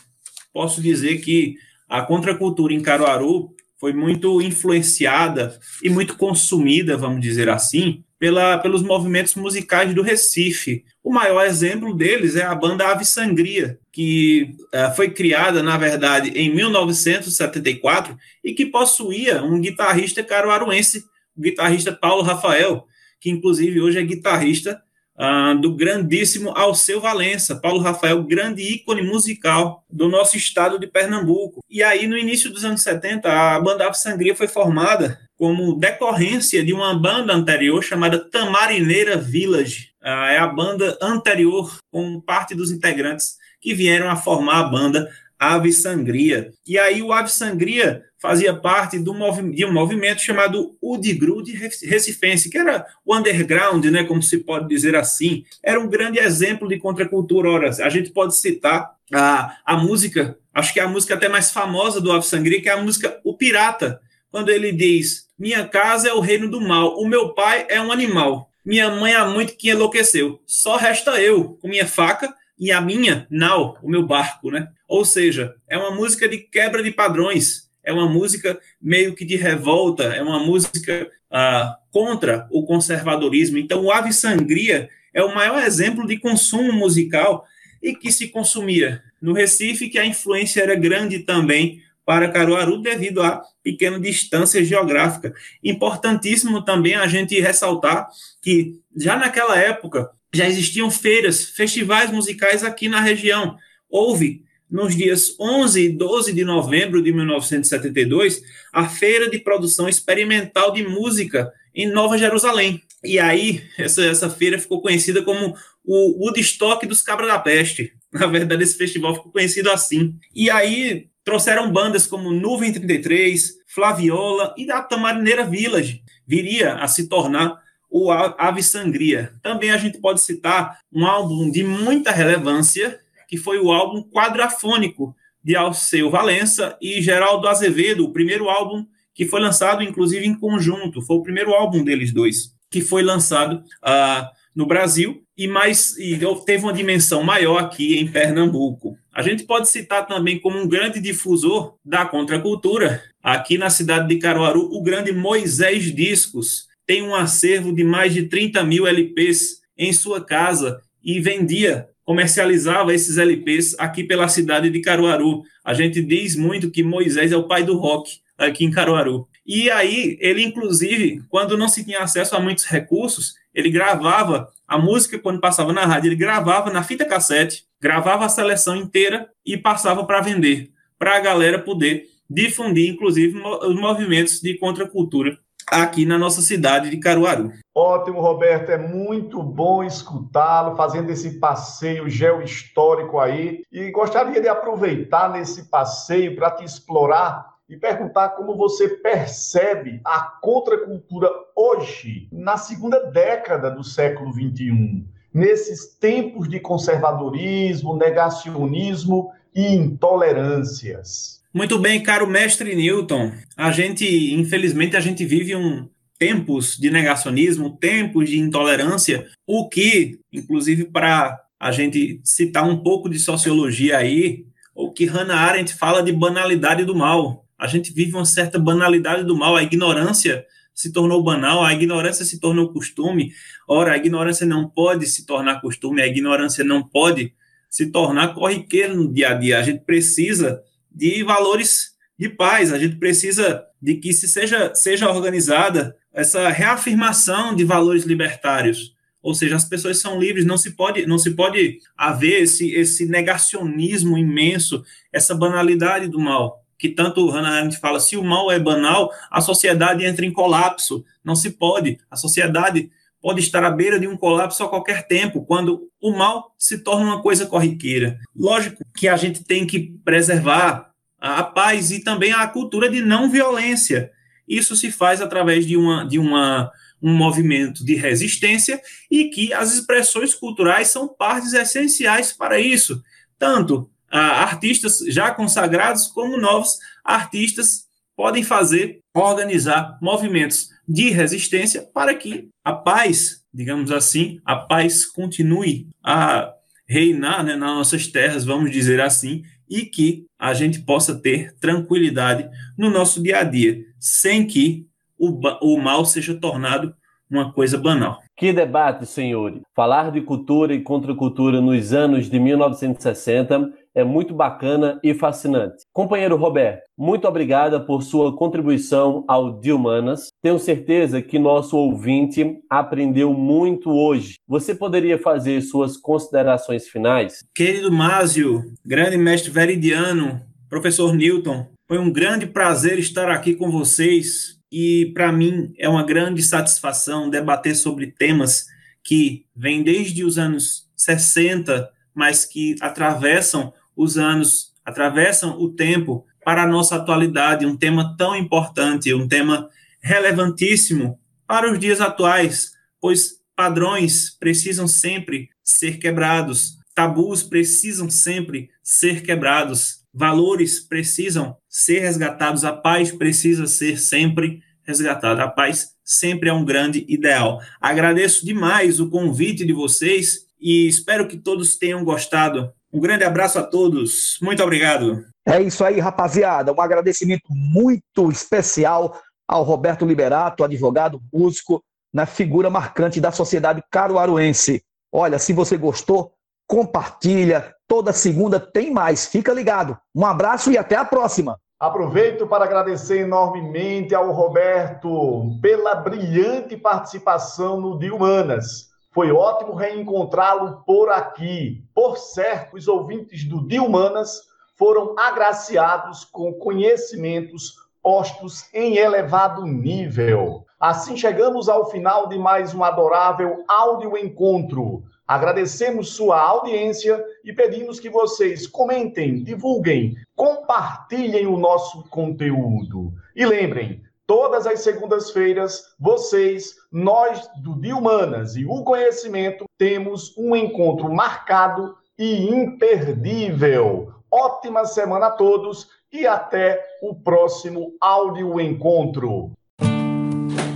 posso 0.52 0.80
dizer 0.80 1.18
que 1.18 1.56
a 1.88 2.02
contracultura 2.02 2.72
em 2.72 2.80
Caruaru 2.80 3.53
foi 3.84 3.92
muito 3.92 4.40
influenciada 4.40 5.60
e 5.82 5.90
muito 5.90 6.16
consumida, 6.16 6.96
vamos 6.96 7.20
dizer 7.20 7.50
assim, 7.50 8.02
pela, 8.18 8.56
pelos 8.56 8.82
movimentos 8.82 9.34
musicais 9.34 9.92
do 9.92 10.00
Recife. 10.00 10.82
O 11.02 11.12
maior 11.12 11.44
exemplo 11.44 11.92
deles 11.92 12.34
é 12.34 12.44
a 12.44 12.54
banda 12.54 12.88
Ave 12.88 13.04
Sangria, 13.04 13.78
que 13.92 14.56
uh, 14.74 14.96
foi 14.96 15.10
criada, 15.10 15.62
na 15.62 15.76
verdade, 15.76 16.30
em 16.30 16.48
1974 16.54 18.16
e 18.42 18.54
que 18.54 18.64
possuía 18.64 19.44
um 19.44 19.60
guitarrista 19.60 20.22
caruaruense, 20.22 21.04
o 21.36 21.42
guitarrista 21.42 21.92
Paulo 21.92 22.22
Rafael, 22.22 22.86
que 23.20 23.28
inclusive 23.28 23.82
hoje 23.82 23.98
é 23.98 24.02
guitarrista 24.02 24.80
ah, 25.16 25.54
do 25.54 25.74
grandíssimo 25.74 26.50
Alceu 26.50 27.00
Valença, 27.00 27.56
Paulo 27.56 27.80
Rafael, 27.80 28.22
grande 28.22 28.62
ícone 28.62 29.02
musical 29.02 29.84
do 29.88 30.08
nosso 30.08 30.36
estado 30.36 30.78
de 30.78 30.86
Pernambuco. 30.86 31.60
E 31.70 31.82
aí, 31.82 32.06
no 32.06 32.18
início 32.18 32.50
dos 32.50 32.64
anos 32.64 32.82
70, 32.82 33.30
a 33.30 33.60
banda 33.60 33.86
Ave 33.86 33.96
Sangria 33.96 34.34
foi 34.34 34.48
formada 34.48 35.20
como 35.36 35.76
decorrência 35.76 36.64
de 36.64 36.72
uma 36.72 36.94
banda 36.94 37.32
anterior 37.32 37.82
chamada 37.82 38.18
Tamarineira 38.18 39.16
Village. 39.16 39.90
Ah, 40.02 40.32
é 40.32 40.38
a 40.38 40.46
banda 40.46 40.98
anterior, 41.00 41.78
com 41.90 42.20
parte 42.20 42.54
dos 42.54 42.70
integrantes 42.70 43.36
que 43.60 43.72
vieram 43.72 44.10
a 44.10 44.16
formar 44.16 44.58
a 44.58 44.64
banda 44.64 45.10
Ave 45.38 45.72
Sangria. 45.72 46.52
E 46.66 46.78
aí 46.78 47.02
o 47.02 47.12
Ave 47.12 47.30
Sangria 47.30 48.02
fazia 48.18 48.54
parte 48.54 48.98
de 48.98 49.10
um 49.10 49.72
movimento 49.72 50.22
chamado 50.22 50.76
Udigrude 50.80 51.52
Recifense, 51.52 52.48
que 52.48 52.56
era 52.56 52.86
o 53.04 53.14
underground, 53.14 53.84
né, 53.86 54.04
como 54.04 54.22
se 54.22 54.38
pode 54.38 54.66
dizer 54.66 54.96
assim. 54.96 55.44
Era 55.62 55.78
um 55.78 55.88
grande 55.88 56.18
exemplo 56.18 56.66
de 56.66 56.78
contracultura. 56.78 57.50
Ora, 57.50 57.68
a 57.68 57.88
gente 57.90 58.10
pode 58.10 58.34
citar 58.36 58.94
a, 59.12 59.58
a 59.64 59.76
música, 59.76 60.38
acho 60.54 60.72
que 60.72 60.80
é 60.80 60.82
a 60.82 60.88
música 60.88 61.14
até 61.14 61.28
mais 61.28 61.50
famosa 61.50 62.00
do 62.00 62.10
Ave 62.10 62.26
Sangria, 62.26 62.62
que 62.62 62.68
é 62.68 62.72
a 62.72 62.82
música 62.82 63.20
O 63.22 63.36
Pirata, 63.36 64.00
quando 64.30 64.48
ele 64.48 64.72
diz: 64.72 65.28
Minha 65.38 65.68
casa 65.68 66.08
é 66.08 66.12
o 66.14 66.20
reino 66.20 66.48
do 66.48 66.60
mal, 66.60 66.98
o 66.98 67.06
meu 67.06 67.34
pai 67.34 67.66
é 67.68 67.80
um 67.80 67.92
animal, 67.92 68.50
minha 68.64 68.90
mãe 68.90 69.12
há 69.12 69.26
muito 69.26 69.56
que 69.56 69.70
enlouqueceu, 69.70 70.40
só 70.46 70.76
resta 70.76 71.20
eu, 71.20 71.58
com 71.60 71.68
minha 71.68 71.86
faca 71.86 72.34
e 72.58 72.70
a 72.70 72.80
minha 72.80 73.26
nau, 73.30 73.78
o 73.82 73.88
meu 73.88 74.06
barco, 74.06 74.50
né? 74.50 74.68
Ou 74.88 75.04
seja, 75.04 75.54
é 75.68 75.76
uma 75.76 75.90
música 75.90 76.28
de 76.28 76.38
quebra 76.38 76.82
de 76.82 76.90
padrões, 76.90 77.70
é 77.82 77.92
uma 77.92 78.08
música 78.08 78.58
meio 78.80 79.14
que 79.14 79.24
de 79.24 79.36
revolta, 79.36 80.04
é 80.04 80.22
uma 80.22 80.38
música 80.38 81.10
ah, 81.30 81.76
contra 81.90 82.46
o 82.50 82.64
conservadorismo. 82.64 83.58
Então, 83.58 83.84
o 83.84 83.90
Ave 83.90 84.12
Sangria 84.12 84.88
é 85.12 85.22
o 85.22 85.34
maior 85.34 85.62
exemplo 85.62 86.06
de 86.06 86.18
consumo 86.18 86.72
musical 86.72 87.44
e 87.82 87.94
que 87.94 88.10
se 88.10 88.28
consumia 88.28 89.02
no 89.20 89.32
Recife, 89.32 89.88
que 89.88 89.98
a 89.98 90.06
influência 90.06 90.62
era 90.62 90.74
grande 90.74 91.20
também 91.20 91.82
para 92.04 92.30
Caruaru 92.30 92.80
devido 92.82 93.22
à 93.22 93.42
pequena 93.62 93.98
distância 93.98 94.64
geográfica. 94.64 95.34
Importantíssimo 95.62 96.62
também 96.62 96.94
a 96.94 97.06
gente 97.06 97.40
ressaltar 97.40 98.08
que 98.42 98.78
já 98.96 99.16
naquela 99.16 99.58
época 99.58 100.10
já 100.34 100.48
existiam 100.48 100.90
feiras, 100.90 101.44
festivais 101.44 102.10
musicais 102.10 102.62
aqui 102.62 102.88
na 102.88 103.00
região. 103.00 103.56
Houve 103.88 104.42
nos 104.70 104.96
dias 104.96 105.36
11 105.38 105.80
e 105.80 105.88
12 105.90 106.32
de 106.32 106.44
novembro 106.44 107.00
de 107.02 107.12
1972 107.12 108.42
a 108.72 108.88
Feira 108.88 109.30
de 109.30 109.38
Produção 109.38 109.88
Experimental 109.88 110.72
de 110.72 110.82
Música 110.82 111.52
em 111.74 111.86
Nova 111.86 112.18
Jerusalém. 112.18 112.82
E 113.02 113.18
aí, 113.18 113.62
essa, 113.78 114.04
essa 114.04 114.30
feira 114.30 114.58
ficou 114.58 114.80
conhecida 114.80 115.22
como 115.22 115.54
o 115.84 116.24
Woodstock 116.24 116.86
dos 116.86 117.02
Cabras 117.02 117.28
da 117.28 117.38
Peste. 117.38 117.92
Na 118.12 118.26
verdade, 118.26 118.62
esse 118.62 118.76
festival 118.76 119.14
ficou 119.14 119.30
conhecido 119.30 119.70
assim. 119.70 120.16
E 120.34 120.50
aí, 120.50 121.08
trouxeram 121.22 121.70
bandas 121.70 122.06
como 122.06 122.32
Nuvem 122.32 122.72
33, 122.72 123.54
Flaviola 123.66 124.54
e 124.56 124.70
a 124.70 124.80
Tamarineira 124.80 125.44
Village. 125.44 126.02
Viria 126.26 126.74
a 126.76 126.88
se 126.88 127.08
tornar 127.08 127.62
o 127.96 128.10
Ave 128.10 128.60
Sangria. 128.60 129.32
Também 129.40 129.70
a 129.70 129.76
gente 129.76 130.00
pode 130.00 130.20
citar 130.20 130.80
um 130.92 131.06
álbum 131.06 131.48
de 131.48 131.62
muita 131.62 132.10
relevância, 132.10 132.98
que 133.28 133.36
foi 133.36 133.60
o 133.60 133.70
álbum 133.70 134.02
Quadrafônico, 134.02 135.14
de 135.44 135.54
Alceu 135.54 136.10
Valença 136.10 136.76
e 136.82 137.00
Geraldo 137.00 137.46
Azevedo, 137.46 138.04
o 138.04 138.12
primeiro 138.12 138.48
álbum 138.48 138.84
que 139.14 139.24
foi 139.24 139.40
lançado, 139.40 139.80
inclusive, 139.80 140.26
em 140.26 140.34
conjunto. 140.34 141.02
Foi 141.02 141.18
o 141.18 141.22
primeiro 141.22 141.54
álbum 141.54 141.84
deles 141.84 142.12
dois, 142.12 142.52
que 142.68 142.80
foi 142.80 143.00
lançado 143.00 143.62
uh, 143.84 144.26
no 144.56 144.66
Brasil 144.66 145.22
e 145.38 145.46
mais 145.46 145.96
e 145.96 146.18
teve 146.44 146.64
uma 146.64 146.72
dimensão 146.72 147.22
maior 147.22 147.58
aqui 147.62 147.96
em 147.96 148.10
Pernambuco. 148.10 148.98
A 149.12 149.22
gente 149.22 149.44
pode 149.44 149.68
citar 149.68 150.04
também 150.04 150.40
como 150.40 150.58
um 150.58 150.66
grande 150.66 150.98
difusor 150.98 151.76
da 151.84 152.04
contracultura, 152.04 153.04
aqui 153.22 153.56
na 153.56 153.70
cidade 153.70 154.08
de 154.08 154.18
Caruaru, 154.18 154.68
o 154.72 154.82
grande 154.82 155.12
Moisés 155.12 155.94
Discos. 155.94 156.66
Tem 156.86 157.02
um 157.02 157.14
acervo 157.14 157.72
de 157.72 157.82
mais 157.82 158.12
de 158.12 158.24
30 158.24 158.62
mil 158.64 158.86
LPs 158.86 159.60
em 159.76 159.92
sua 159.92 160.24
casa 160.24 160.80
e 161.02 161.20
vendia, 161.20 161.88
comercializava 162.04 162.94
esses 162.94 163.18
LPs 163.18 163.74
aqui 163.78 164.04
pela 164.04 164.28
cidade 164.28 164.70
de 164.70 164.80
Caruaru. 164.80 165.42
A 165.64 165.74
gente 165.74 166.02
diz 166.02 166.36
muito 166.36 166.70
que 166.70 166.82
Moisés 166.82 167.32
é 167.32 167.36
o 167.36 167.48
pai 167.48 167.62
do 167.62 167.76
rock 167.76 168.20
aqui 168.36 168.64
em 168.64 168.70
Caruaru. 168.70 169.26
E 169.46 169.70
aí, 169.70 170.16
ele, 170.20 170.42
inclusive, 170.42 171.22
quando 171.28 171.56
não 171.56 171.68
se 171.68 171.84
tinha 171.84 172.00
acesso 172.00 172.34
a 172.34 172.40
muitos 172.40 172.64
recursos, 172.64 173.34
ele 173.54 173.70
gravava 173.70 174.48
a 174.66 174.78
música 174.78 175.18
quando 175.18 175.40
passava 175.40 175.72
na 175.72 175.84
rádio, 175.84 176.08
ele 176.08 176.16
gravava 176.16 176.70
na 176.70 176.82
fita 176.82 177.04
cassete, 177.04 177.64
gravava 177.80 178.24
a 178.24 178.30
seleção 178.30 178.74
inteira 178.74 179.28
e 179.44 179.56
passava 179.56 180.04
para 180.04 180.22
vender, 180.22 180.70
para 180.98 181.16
a 181.16 181.20
galera 181.20 181.58
poder 181.58 182.06
difundir, 182.28 182.90
inclusive, 182.90 183.38
os 183.38 183.76
movimentos 183.76 184.40
de 184.40 184.54
contracultura 184.54 185.38
aqui 185.70 186.04
na 186.04 186.18
nossa 186.18 186.40
cidade 186.40 186.90
de 186.90 186.98
Caruaru. 186.98 187.52
Ótimo, 187.74 188.20
Roberto, 188.20 188.70
é 188.70 188.78
muito 188.78 189.42
bom 189.42 189.82
escutá-lo 189.82 190.76
fazendo 190.76 191.10
esse 191.10 191.38
passeio 191.38 192.08
geohistórico 192.08 193.18
aí 193.18 193.62
e 193.72 193.90
gostaria 193.90 194.40
de 194.40 194.48
aproveitar 194.48 195.30
nesse 195.30 195.68
passeio 195.68 196.36
para 196.36 196.50
te 196.50 196.64
explorar 196.64 197.54
e 197.68 197.76
perguntar 197.76 198.30
como 198.30 198.56
você 198.56 198.88
percebe 198.88 200.00
a 200.04 200.20
contracultura 200.20 201.30
hoje, 201.56 202.28
na 202.30 202.56
segunda 202.56 203.00
década 203.10 203.70
do 203.70 203.82
século 203.82 204.32
XXI, 204.32 205.04
nesses 205.32 205.96
tempos 205.96 206.48
de 206.48 206.60
conservadorismo, 206.60 207.96
negacionismo 207.96 209.32
e 209.54 209.74
intolerâncias. 209.74 211.42
Muito 211.54 211.78
bem, 211.78 212.02
caro 212.02 212.26
mestre 212.26 212.74
Newton. 212.74 213.32
A 213.56 213.70
gente, 213.70 214.04
infelizmente, 214.34 214.96
a 214.96 215.00
gente 215.00 215.24
vive 215.24 215.54
um 215.54 215.88
tempos 216.18 216.76
de 216.76 216.90
negacionismo, 216.90 217.78
tempos 217.78 218.28
de 218.28 218.38
intolerância, 218.38 219.26
o 219.46 219.68
que, 219.68 220.18
inclusive, 220.32 220.84
para 220.84 221.40
a 221.58 221.70
gente 221.72 222.20
citar 222.24 222.68
um 222.68 222.82
pouco 222.82 223.08
de 223.08 223.18
sociologia 223.18 223.98
aí, 223.98 224.44
o 224.74 224.92
que 224.92 225.06
Hannah 225.06 225.36
Arendt 225.36 225.74
fala 225.74 226.02
de 226.02 226.12
banalidade 226.12 226.84
do 226.84 226.94
mal 226.94 227.44
a 227.58 227.66
gente 227.66 227.92
vive 227.92 228.14
uma 228.14 228.24
certa 228.24 228.58
banalidade 228.58 229.24
do 229.24 229.36
mal, 229.36 229.56
a 229.56 229.62
ignorância 229.62 230.44
se 230.74 230.92
tornou 230.92 231.22
banal, 231.22 231.64
a 231.64 231.72
ignorância 231.72 232.24
se 232.24 232.40
tornou 232.40 232.72
costume. 232.72 233.32
Ora, 233.66 233.92
a 233.92 233.96
ignorância 233.96 234.44
não 234.44 234.68
pode 234.68 235.06
se 235.06 235.24
tornar 235.24 235.60
costume, 235.60 236.02
a 236.02 236.06
ignorância 236.06 236.64
não 236.64 236.82
pode 236.82 237.32
se 237.70 237.90
tornar 237.90 238.34
corriqueira 238.34 238.92
no 238.92 239.12
dia 239.12 239.30
a 239.30 239.34
dia. 239.34 239.58
A 239.58 239.62
gente 239.62 239.84
precisa 239.84 240.60
de 240.94 241.22
valores 241.22 241.94
de 242.18 242.28
paz, 242.28 242.72
a 242.72 242.78
gente 242.78 242.96
precisa 242.96 243.64
de 243.82 243.96
que 243.96 244.12
se 244.12 244.28
seja, 244.28 244.74
seja 244.74 245.10
organizada 245.10 245.96
essa 246.12 246.48
reafirmação 246.48 247.54
de 247.54 247.64
valores 247.64 248.04
libertários. 248.04 248.94
Ou 249.20 249.34
seja, 249.34 249.56
as 249.56 249.64
pessoas 249.64 250.00
são 250.00 250.20
livres, 250.20 250.44
não 250.44 250.56
se 250.56 250.72
pode, 250.72 251.06
não 251.06 251.18
se 251.18 251.30
pode 251.32 251.78
haver 251.96 252.42
esse, 252.42 252.72
esse 252.72 253.06
negacionismo 253.06 254.16
imenso, 254.16 254.84
essa 255.12 255.34
banalidade 255.34 256.08
do 256.08 256.20
mal 256.20 256.64
que 256.84 256.90
tanto 256.90 257.30
Hannah 257.30 257.60
Arendt 257.60 257.78
fala, 257.78 257.98
se 257.98 258.14
o 258.14 258.22
mal 258.22 258.50
é 258.50 258.58
banal, 258.58 259.10
a 259.30 259.40
sociedade 259.40 260.04
entra 260.04 260.26
em 260.26 260.30
colapso. 260.30 261.02
Não 261.24 261.34
se 261.34 261.52
pode. 261.52 261.98
A 262.10 262.16
sociedade 262.16 262.90
pode 263.24 263.40
estar 263.40 263.64
à 263.64 263.70
beira 263.70 263.98
de 263.98 264.06
um 264.06 264.18
colapso 264.18 264.62
a 264.62 264.68
qualquer 264.68 265.06
tempo, 265.06 265.46
quando 265.46 265.88
o 265.98 266.14
mal 266.14 266.54
se 266.58 266.76
torna 266.76 267.06
uma 267.06 267.22
coisa 267.22 267.46
corriqueira. 267.46 268.18
Lógico 268.36 268.84
que 268.94 269.08
a 269.08 269.16
gente 269.16 269.42
tem 269.42 269.66
que 269.66 269.94
preservar 270.04 270.90
a 271.18 271.42
paz 271.42 271.90
e 271.90 272.00
também 272.00 272.34
a 272.34 272.46
cultura 272.46 272.86
de 272.86 273.00
não 273.00 273.30
violência. 273.30 274.10
Isso 274.46 274.76
se 274.76 274.92
faz 274.92 275.22
através 275.22 275.66
de, 275.66 275.74
uma, 275.74 276.06
de 276.06 276.18
uma, 276.18 276.70
um 277.02 277.14
movimento 277.14 277.82
de 277.82 277.94
resistência 277.94 278.78
e 279.10 279.30
que 279.30 279.54
as 279.54 279.72
expressões 279.72 280.34
culturais 280.34 280.88
são 280.88 281.08
partes 281.08 281.54
essenciais 281.54 282.30
para 282.30 282.60
isso. 282.60 283.02
Tanto 283.38 283.90
artistas 284.10 284.98
já 285.08 285.30
consagrados, 285.30 286.08
como 286.08 286.36
novos 286.36 286.78
artistas 287.02 287.86
podem 288.14 288.44
fazer, 288.44 289.00
organizar 289.14 289.98
movimentos 290.02 290.73
de 290.86 291.10
resistência 291.10 291.82
para 291.82 292.14
que 292.14 292.48
a 292.62 292.72
paz, 292.72 293.42
digamos 293.52 293.90
assim, 293.90 294.40
a 294.44 294.56
paz 294.56 295.04
continue 295.04 295.88
a 296.02 296.52
reinar 296.86 297.42
né, 297.42 297.56
nas 297.56 297.70
nossas 297.70 298.06
terras, 298.06 298.44
vamos 298.44 298.70
dizer 298.70 299.00
assim, 299.00 299.42
e 299.68 299.86
que 299.86 300.26
a 300.38 300.52
gente 300.52 300.80
possa 300.80 301.14
ter 301.14 301.54
tranquilidade 301.58 302.48
no 302.76 302.90
nosso 302.90 303.22
dia 303.22 303.38
a 303.38 303.44
dia, 303.44 303.84
sem 303.98 304.46
que 304.46 304.86
o, 305.18 305.40
o 305.62 305.80
mal 305.80 306.04
seja 306.04 306.34
tornado 306.34 306.94
uma 307.30 307.52
coisa 307.52 307.78
banal. 307.78 308.22
Que 308.36 308.52
debate, 308.52 309.06
senhores! 309.06 309.60
Falar 309.76 310.10
de 310.10 310.20
cultura 310.20 310.74
e 310.74 310.82
contracultura 310.82 311.60
nos 311.60 311.92
anos 311.92 312.28
de 312.28 312.40
1960 312.40 313.72
é 313.94 314.02
muito 314.02 314.34
bacana 314.34 314.98
e 315.04 315.14
fascinante. 315.14 315.84
Companheiro 315.92 316.36
Roberto, 316.36 316.82
muito 316.98 317.28
obrigada 317.28 317.78
por 317.78 318.02
sua 318.02 318.36
contribuição 318.36 319.24
ao 319.28 319.60
Dilmanas. 319.60 320.32
Tenho 320.42 320.58
certeza 320.58 321.22
que 321.22 321.38
nosso 321.38 321.76
ouvinte 321.76 322.58
aprendeu 322.68 323.32
muito 323.32 323.88
hoje. 323.88 324.34
Você 324.48 324.74
poderia 324.74 325.16
fazer 325.16 325.60
suas 325.62 325.96
considerações 325.96 326.88
finais? 326.88 327.44
Querido 327.54 327.92
Másio, 327.92 328.64
grande 328.84 329.16
mestre 329.16 329.52
veridiano, 329.52 330.40
professor 330.68 331.14
Newton, 331.14 331.68
foi 331.86 331.98
um 331.98 332.10
grande 332.10 332.46
prazer 332.48 332.98
estar 332.98 333.30
aqui 333.30 333.54
com 333.54 333.70
vocês 333.70 334.53
e 334.76 335.12
para 335.12 335.30
mim 335.30 335.72
é 335.78 335.88
uma 335.88 336.02
grande 336.02 336.42
satisfação 336.42 337.30
debater 337.30 337.76
sobre 337.76 338.08
temas 338.08 338.66
que 339.04 339.46
vêm 339.54 339.84
desde 339.84 340.24
os 340.24 340.36
anos 340.36 340.90
60, 340.96 341.88
mas 342.12 342.44
que 342.44 342.74
atravessam 342.80 343.72
os 343.96 344.18
anos, 344.18 344.72
atravessam 344.84 345.60
o 345.60 345.70
tempo 345.70 346.26
para 346.44 346.64
a 346.64 346.66
nossa 346.66 346.96
atualidade, 346.96 347.64
um 347.64 347.76
tema 347.76 348.16
tão 348.18 348.34
importante, 348.34 349.14
um 349.14 349.28
tema 349.28 349.70
relevantíssimo 350.02 351.20
para 351.46 351.72
os 351.72 351.78
dias 351.78 352.00
atuais, 352.00 352.72
pois 353.00 353.36
padrões 353.54 354.36
precisam 354.40 354.88
sempre 354.88 355.50
ser 355.62 355.98
quebrados, 355.98 356.80
tabus 356.96 357.44
precisam 357.44 358.10
sempre 358.10 358.70
ser 358.82 359.22
quebrados, 359.22 360.00
valores 360.12 360.80
precisam 360.80 361.56
ser 361.74 362.00
resgatados, 362.00 362.64
a 362.64 362.72
paz 362.72 363.10
precisa 363.10 363.66
ser 363.66 363.98
sempre 363.98 364.62
resgatada. 364.84 365.42
A 365.42 365.48
paz 365.48 365.88
sempre 366.04 366.48
é 366.48 366.52
um 366.52 366.64
grande 366.64 367.04
ideal. 367.08 367.60
Agradeço 367.80 368.46
demais 368.46 369.00
o 369.00 369.10
convite 369.10 369.64
de 369.64 369.72
vocês 369.72 370.46
e 370.60 370.86
espero 370.86 371.26
que 371.26 371.36
todos 371.36 371.76
tenham 371.76 372.04
gostado 372.04 372.72
um 372.94 373.00
grande 373.00 373.24
abraço 373.24 373.58
a 373.58 373.62
todos. 373.64 374.38
Muito 374.40 374.62
obrigado. 374.62 375.26
É 375.44 375.60
isso 375.60 375.84
aí, 375.84 375.98
rapaziada. 375.98 376.72
Um 376.72 376.80
agradecimento 376.80 377.48
muito 377.50 378.30
especial 378.30 379.20
ao 379.48 379.64
Roberto 379.64 380.06
Liberato, 380.06 380.62
advogado, 380.62 381.20
músico, 381.32 381.82
na 382.12 382.24
figura 382.24 382.70
marcante 382.70 383.20
da 383.20 383.32
sociedade 383.32 383.82
caruaruense. 383.90 384.80
Olha, 385.12 385.40
se 385.40 385.52
você 385.52 385.76
gostou, 385.76 386.34
compartilha. 386.68 387.74
Toda 387.88 388.12
segunda 388.12 388.60
tem 388.60 388.92
mais. 388.92 389.26
Fica 389.26 389.52
ligado. 389.52 389.98
Um 390.14 390.24
abraço 390.24 390.70
e 390.70 390.78
até 390.78 390.94
a 390.94 391.04
próxima. 391.04 391.58
Aproveito 391.78 392.46
para 392.46 392.64
agradecer 392.64 393.20
enormemente 393.20 394.14
ao 394.14 394.30
Roberto 394.30 395.58
pela 395.60 395.96
brilhante 395.96 396.76
participação 396.76 397.80
no 397.80 397.98
Dia 397.98 398.14
Humanas. 398.14 398.90
Foi 399.10 399.32
ótimo 399.32 399.74
reencontrá-lo 399.74 400.82
por 400.86 401.10
aqui. 401.10 401.84
Por 401.94 402.16
certo, 402.16 402.76
os 402.76 402.86
ouvintes 402.86 403.44
do 403.44 403.66
Dia 403.66 403.82
Humanas 403.82 404.42
foram 404.76 405.14
agraciados 405.18 406.24
com 406.24 406.52
conhecimentos 406.54 407.74
postos 408.02 408.72
em 408.72 408.96
elevado 408.96 409.66
nível. 409.66 410.64
Assim 410.78 411.16
chegamos 411.16 411.68
ao 411.68 411.90
final 411.90 412.28
de 412.28 412.38
mais 412.38 412.74
um 412.74 412.84
adorável 412.84 413.64
áudio 413.66 414.16
encontro. 414.16 415.02
Agradecemos 415.26 416.10
sua 416.14 416.38
audiência 416.38 417.24
e 417.42 417.52
pedimos 417.52 417.98
que 417.98 418.10
vocês 418.10 418.66
comentem, 418.66 419.42
divulguem, 419.42 420.16
compartilhem 420.36 421.46
o 421.46 421.56
nosso 421.56 422.04
conteúdo. 422.10 423.10
E 423.34 423.46
lembrem, 423.46 424.02
todas 424.26 424.66
as 424.66 424.80
segundas-feiras, 424.80 425.94
vocês, 425.98 426.74
nós 426.92 427.48
do 427.62 427.80
Dia 427.80 427.96
Humanas 427.96 428.54
e 428.54 428.66
o 428.66 428.82
Conhecimento, 428.84 429.64
temos 429.78 430.36
um 430.36 430.54
encontro 430.54 431.10
marcado 431.10 431.96
e 432.18 432.46
imperdível. 432.46 434.12
Ótima 434.30 434.84
semana 434.84 435.28
a 435.28 435.30
todos 435.30 435.88
e 436.12 436.26
até 436.26 436.84
o 437.02 437.14
próximo 437.14 437.92
áudio 437.98 438.60
encontro. 438.60 439.52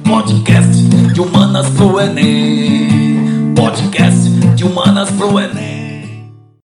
Podcast 0.08 0.88
de 1.12 1.20
Humanas 1.20 1.68
pro 1.76 2.00
Enem. 2.00 3.54
Podcast 3.54 4.17
de 4.58 4.64
Humanas 4.64 5.08
pro 5.12 5.38
Enem. 5.38 5.67